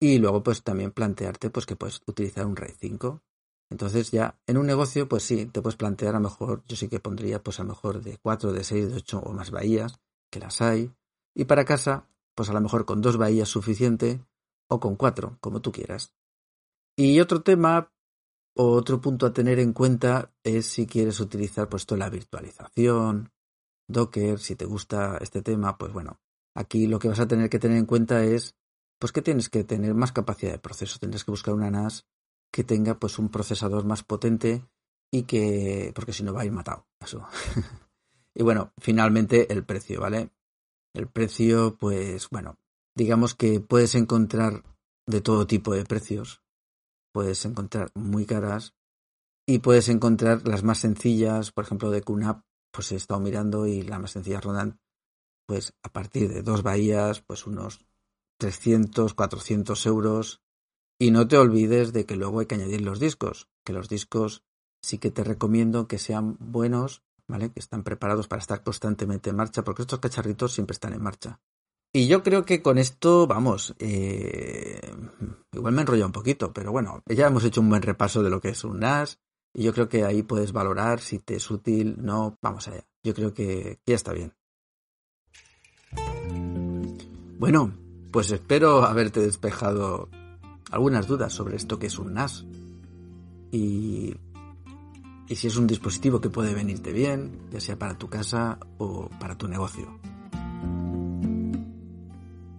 Y 0.01 0.19
luego, 0.19 0.43
pues 0.43 0.65
también 0.65 0.91
plantearte 0.91 1.49
pues 1.49 1.65
que 1.65 1.77
puedes 1.77 2.03
utilizar 2.09 2.45
un 2.45 2.57
RAID 2.57 2.75
5 2.81 3.23
entonces 3.71 4.11
ya 4.11 4.37
en 4.49 4.59
un 4.59 4.67
negocio, 4.67 5.09
pues 5.09 5.23
sí, 5.23 5.47
te 5.47 5.63
puedes 5.63 5.77
plantear 5.77 6.17
a 6.17 6.19
lo 6.19 6.25
mejor, 6.25 6.65
yo 6.67 6.75
sí 6.75 6.89
que 6.89 6.99
pondría 6.99 7.41
pues 7.41 7.61
a 7.61 7.63
lo 7.63 7.69
mejor 7.69 8.03
de 8.03 8.19
cuatro, 8.19 8.53
de 8.53 8.65
seis, 8.65 8.89
de 8.89 8.97
ocho 8.97 9.21
o 9.21 9.33
más 9.33 9.53
bahías, 9.53 10.01
que 10.29 10.41
las 10.41 10.61
hay. 10.61 10.93
Y 11.37 11.45
para 11.45 11.65
casa, 11.65 12.09
pues 12.35 12.51
a 12.51 12.53
lo 12.53 12.61
mejor 12.61 12.85
con 12.85 13.01
dos 13.01 13.17
bahías 13.17 13.49
suficiente 13.49 14.27
o 14.69 14.81
con 14.81 14.97
cuatro, 14.97 15.39
como 15.41 15.61
tú 15.61 15.71
quieras. 15.71 16.17
Y 16.97 17.21
otro 17.21 17.43
tema, 17.43 17.93
o 18.57 18.73
otro 18.73 19.01
punto 19.01 19.27
a 19.27 19.33
tener 19.33 19.61
en 19.61 19.73
cuenta 19.73 20.33
es 20.43 20.67
si 20.67 20.87
quieres 20.87 21.21
utilizar 21.21 21.69
pues 21.69 21.87
toda 21.87 22.01
la 22.01 22.11
virtualización, 22.11 23.31
Docker, 23.87 24.41
si 24.41 24.57
te 24.57 24.65
gusta 24.65 25.19
este 25.21 25.43
tema, 25.43 25.79
pues 25.79 25.93
bueno, 25.93 26.21
aquí 26.55 26.87
lo 26.87 26.99
que 26.99 27.09
vas 27.09 27.21
a 27.21 27.29
tener 27.29 27.49
que 27.51 27.59
tener 27.59 27.79
en 27.79 27.87
cuenta 27.87 28.25
es 28.25 28.55
pues 28.99 29.13
que 29.13 29.23
tienes 29.23 29.49
que 29.49 29.65
tener 29.65 29.95
más 29.95 30.13
capacidad 30.13 30.53
de 30.53 30.59
proceso, 30.59 30.99
tendrás 30.99 31.25
que 31.25 31.31
buscar 31.31 31.55
una 31.55 31.71
NAS 31.71 32.07
que 32.53 32.65
tenga 32.65 32.99
pues 32.99 33.19
un 33.19 33.31
procesador 33.31 33.85
más 33.85 34.03
potente 34.03 34.65
y 35.11 35.23
que 35.23 35.93
porque 35.95 36.13
si 36.13 36.23
no 36.23 36.35
va 36.35 36.43
a 36.43 36.45
ir 36.45 36.53
matado. 36.53 36.87
Eso. 37.01 37.27
y 38.35 38.43
bueno 38.43 38.73
finalmente 38.79 39.53
el 39.53 39.65
precio 39.65 40.01
vale 40.01 40.31
el 40.95 41.09
precio 41.09 41.77
pues 41.79 42.29
bueno 42.31 42.59
digamos 42.95 43.35
que 43.35 43.61
puedes 43.61 43.95
encontrar 43.95 44.63
de 45.07 45.21
todo 45.21 45.47
tipo 45.47 45.75
de 45.75 45.85
precios. 45.85 46.43
Puedes 47.13 47.45
encontrar 47.45 47.91
muy 47.95 48.25
caras 48.25 48.75
y 49.47 49.59
puedes 49.59 49.89
encontrar 49.89 50.47
las 50.47 50.63
más 50.63 50.79
sencillas. 50.79 51.51
Por 51.51 51.65
ejemplo 51.65 51.91
de 51.91 52.03
QNAP 52.03 52.45
pues 52.73 52.93
he 52.93 52.97
estado 52.97 53.21
mirando 53.21 53.67
y 53.67 53.83
las 53.83 54.01
más 54.01 54.13
sencillas 54.13 54.45
rondan 54.45 54.79
pues 55.51 55.75
a 55.83 55.89
partir 55.89 56.33
de 56.33 56.43
dos 56.43 56.63
bahías 56.63 57.23
pues 57.23 57.45
unos 57.45 57.81
300 58.39 59.15
400 59.15 59.85
euros 59.87 60.43
y 60.97 61.11
no 61.11 61.27
te 61.27 61.39
olvides 61.39 61.93
de 61.93 62.07
que 62.07 62.15
luego 62.15 62.39
hay 62.39 62.47
que 62.47 62.55
añadir 62.55 62.83
los 62.83 63.01
discos, 63.01 63.49
que 63.65 63.73
los 63.73 63.89
discos 63.89 64.45
sí 64.81 64.99
que 64.99 65.11
te 65.11 65.25
recomiendo 65.25 65.89
que 65.89 65.99
sean 65.99 66.37
buenos, 66.39 67.03
¿vale? 67.27 67.51
Que 67.51 67.59
están 67.59 67.83
preparados 67.83 68.29
para 68.29 68.39
estar 68.39 68.63
constantemente 68.63 69.31
en 69.31 69.37
marcha, 69.37 69.65
porque 69.65 69.83
estos 69.83 69.99
cacharritos 69.99 70.53
siempre 70.53 70.75
están 70.75 70.93
en 70.93 71.03
marcha. 71.03 71.41
Y 71.93 72.07
yo 72.07 72.23
creo 72.23 72.45
que 72.45 72.63
con 72.63 72.79
esto, 72.79 73.27
vamos, 73.27 73.75
eh, 73.81 74.95
igual 75.51 75.75
me 75.75 75.81
enrollo 75.81 76.07
un 76.07 76.13
poquito, 76.13 76.53
pero 76.53 76.71
bueno, 76.71 77.03
ya 77.07 77.27
hemos 77.27 77.43
hecho 77.43 77.61
un 77.61 77.71
buen 77.71 77.83
repaso 77.83 78.23
de 78.23 78.31
lo 78.31 78.41
que 78.41 78.51
es 78.51 78.63
un 78.63 78.79
NAS 78.79 79.19
y 79.53 79.65
yo 79.65 79.73
creo 79.73 79.89
que 79.89 80.05
ahí 80.05 80.23
puedes 80.23 80.53
valorar 80.53 81.01
si 81.01 81.19
te 81.19 81.35
es 81.35 81.51
útil, 81.51 81.97
no, 81.99 82.39
vamos 82.41 82.69
allá. 82.69 82.87
Yo 83.03 83.15
creo 83.15 83.35
que 83.35 83.81
ya 83.85 83.97
está 83.97 84.13
bien. 84.13 84.33
Bueno, 87.41 87.73
pues 88.11 88.31
espero 88.33 88.85
haberte 88.85 89.21
despejado 89.21 90.11
algunas 90.71 91.07
dudas 91.07 91.33
sobre 91.33 91.57
esto 91.57 91.79
que 91.79 91.87
es 91.87 91.99
un 91.99 92.13
NAS. 92.13 92.45
Y, 93.51 94.15
si 95.35 95.47
es 95.47 95.57
un 95.57 95.67
dispositivo 95.67 96.21
que 96.21 96.29
puede 96.29 96.53
venirte 96.53 96.93
bien, 96.93 97.49
ya 97.51 97.59
sea 97.59 97.79
para 97.79 97.97
tu 97.97 98.11
casa 98.11 98.59
o 98.77 99.09
para 99.19 99.39
tu 99.39 99.49
negocio. 99.49 99.89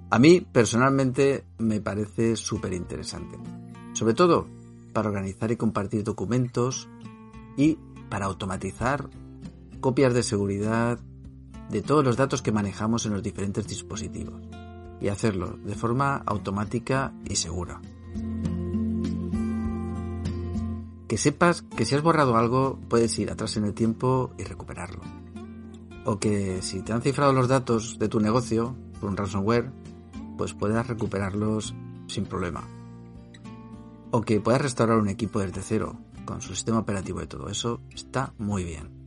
A 0.09 0.17
mí 0.17 0.41
personalmente 0.51 1.43
me 1.59 1.79
parece 1.79 2.35
súper 2.35 2.73
interesante, 2.73 3.37
sobre 3.93 4.15
todo 4.15 4.47
para 4.93 5.09
organizar 5.09 5.51
y 5.51 5.57
compartir 5.57 6.03
documentos 6.03 6.89
y 7.55 7.77
para 8.09 8.25
automatizar 8.25 9.11
copias 9.79 10.15
de 10.15 10.23
seguridad 10.23 10.97
de 11.69 11.83
todos 11.83 12.03
los 12.03 12.17
datos 12.17 12.41
que 12.41 12.51
manejamos 12.51 13.05
en 13.05 13.13
los 13.13 13.21
diferentes 13.21 13.67
dispositivos 13.67 14.50
y 15.01 15.09
hacerlo 15.09 15.57
de 15.63 15.75
forma 15.75 16.17
automática 16.25 17.13
y 17.27 17.35
segura. 17.35 17.81
Que 21.07 21.17
sepas 21.17 21.63
que 21.63 21.85
si 21.85 21.95
has 21.95 22.03
borrado 22.03 22.37
algo 22.37 22.79
puedes 22.87 23.17
ir 23.19 23.31
atrás 23.31 23.57
en 23.57 23.65
el 23.65 23.73
tiempo 23.73 24.31
y 24.37 24.43
recuperarlo. 24.43 25.01
O 26.05 26.19
que 26.19 26.61
si 26.61 26.81
te 26.81 26.93
han 26.93 27.01
cifrado 27.01 27.33
los 27.33 27.47
datos 27.47 27.99
de 27.99 28.07
tu 28.07 28.19
negocio 28.19 28.75
por 28.99 29.09
un 29.09 29.17
ransomware, 29.17 29.71
pues 30.37 30.53
puedas 30.53 30.87
recuperarlos 30.87 31.75
sin 32.07 32.25
problema. 32.25 32.63
O 34.11 34.21
que 34.21 34.39
puedas 34.39 34.61
restaurar 34.61 34.97
un 34.97 35.09
equipo 35.09 35.39
desde 35.39 35.61
cero 35.61 35.97
con 36.25 36.41
su 36.41 36.55
sistema 36.55 36.79
operativo 36.79 37.21
y 37.21 37.27
todo 37.27 37.49
eso, 37.49 37.81
está 37.93 38.33
muy 38.37 38.63
bien. 38.63 39.00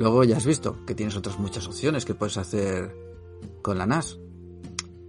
Luego 0.00 0.24
ya 0.24 0.38
has 0.38 0.46
visto 0.46 0.78
que 0.86 0.94
tienes 0.94 1.14
otras 1.14 1.38
muchas 1.38 1.66
opciones 1.66 2.06
que 2.06 2.14
puedes 2.14 2.38
hacer 2.38 2.96
con 3.60 3.76
la 3.76 3.84
NAS. 3.84 4.18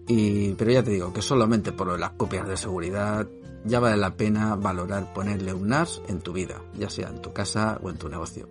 Y, 0.06 0.51
pero 0.56 0.69
ya 0.69 0.84
te 0.84 0.91
digo 0.91 1.13
que 1.13 1.21
solamente 1.21 1.71
por 1.71 1.97
las 1.97 2.12
copias 2.12 2.45
de 2.45 2.58
seguridad 2.58 3.25
ya 3.63 3.80
vale 3.80 3.95
la 3.95 4.17
pena 4.17 4.58
valorar 4.58 5.13
ponerle 5.13 5.54
un 5.54 5.69
NAS 5.69 6.01
en 6.10 6.19
tu 6.19 6.34
vida, 6.34 6.62
ya 6.77 6.89
sea 6.89 7.08
en 7.08 7.21
tu 7.21 7.32
casa 7.32 7.80
o 7.82 7.89
en 7.89 7.95
tu 7.95 8.10
negocio. 8.10 8.49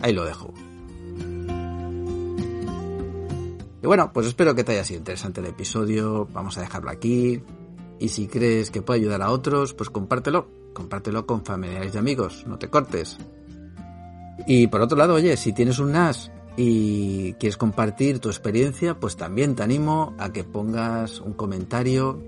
Ahí 0.00 0.14
lo 0.14 0.24
dejo. 0.24 0.54
Y 3.82 3.86
bueno, 3.86 4.12
pues 4.14 4.28
espero 4.28 4.54
que 4.54 4.64
te 4.64 4.72
haya 4.72 4.84
sido 4.84 5.00
interesante 5.00 5.42
el 5.42 5.46
episodio. 5.48 6.26
Vamos 6.32 6.56
a 6.56 6.62
dejarlo 6.62 6.88
aquí. 6.88 7.42
Y 7.98 8.08
si 8.08 8.28
crees 8.28 8.70
que 8.70 8.80
puede 8.80 9.00
ayudar 9.00 9.20
a 9.20 9.30
otros, 9.30 9.74
pues 9.74 9.90
compártelo. 9.90 10.46
Compártelo 10.72 11.26
con 11.26 11.44
familiares 11.44 11.94
y 11.94 11.98
amigos. 11.98 12.46
No 12.46 12.58
te 12.58 12.70
cortes. 12.70 13.18
Y 14.46 14.68
por 14.68 14.80
otro 14.80 14.96
lado, 14.96 15.14
oye, 15.14 15.36
si 15.36 15.52
tienes 15.52 15.78
un 15.78 15.92
NAS 15.92 16.30
y 16.56 17.34
quieres 17.34 17.56
compartir 17.56 18.20
tu 18.20 18.28
experiencia, 18.28 18.98
pues 18.98 19.16
también 19.16 19.56
te 19.56 19.62
animo 19.62 20.14
a 20.18 20.32
que 20.32 20.44
pongas 20.44 21.20
un 21.20 21.32
comentario 21.32 22.22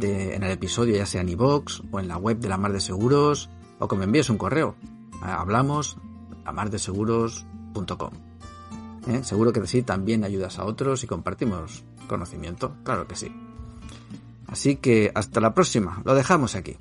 en 0.00 0.42
el 0.42 0.50
episodio, 0.50 0.96
ya 0.96 1.06
sea 1.06 1.22
en 1.22 1.30
iVoox 1.30 1.82
o 1.90 1.98
en 1.98 2.08
la 2.08 2.16
web 2.16 2.38
de 2.38 2.48
la 2.48 2.58
Mar 2.58 2.72
de 2.72 2.80
Seguros, 2.80 3.48
o 3.78 3.88
que 3.88 3.96
me 3.96 4.04
envíes 4.04 4.30
un 4.30 4.38
correo. 4.38 4.76
Hablamos 5.22 5.96
lamardeseguros.com. 6.44 8.10
¿Eh? 9.08 9.20
Seguro 9.24 9.52
que 9.52 9.66
sí, 9.66 9.82
también 9.82 10.24
ayudas 10.24 10.58
a 10.58 10.64
otros 10.64 11.02
y 11.04 11.06
compartimos 11.06 11.84
conocimiento, 12.06 12.74
claro 12.84 13.06
que 13.06 13.16
sí. 13.16 13.32
Así 14.46 14.76
que 14.76 15.10
hasta 15.14 15.40
la 15.40 15.54
próxima, 15.54 16.02
lo 16.04 16.14
dejamos 16.14 16.54
aquí. 16.54 16.76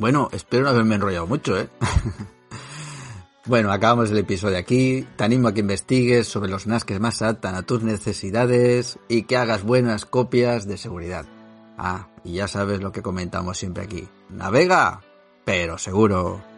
Bueno, 0.00 0.30
espero 0.32 0.64
no 0.64 0.70
haberme 0.70 0.94
enrollado 0.94 1.26
mucho, 1.26 1.58
¿eh? 1.60 1.68
Bueno, 3.46 3.72
acabamos 3.72 4.10
el 4.10 4.18
episodio 4.18 4.58
aquí. 4.58 5.06
Te 5.16 5.24
animo 5.24 5.48
a 5.48 5.54
que 5.54 5.60
investigues 5.60 6.28
sobre 6.28 6.50
los 6.50 6.66
NAS 6.66 6.84
que 6.84 6.98
más 7.00 7.16
se 7.16 7.24
adaptan 7.24 7.54
a 7.54 7.62
tus 7.62 7.82
necesidades 7.82 8.98
y 9.08 9.24
que 9.24 9.36
hagas 9.36 9.62
buenas 9.62 10.04
copias 10.04 10.66
de 10.66 10.76
seguridad. 10.76 11.26
Ah, 11.76 12.08
y 12.22 12.34
ya 12.34 12.48
sabes 12.48 12.80
lo 12.80 12.92
que 12.92 13.02
comentamos 13.02 13.58
siempre 13.58 13.84
aquí. 13.84 14.08
Navega, 14.28 15.00
pero 15.44 15.78
seguro. 15.78 16.49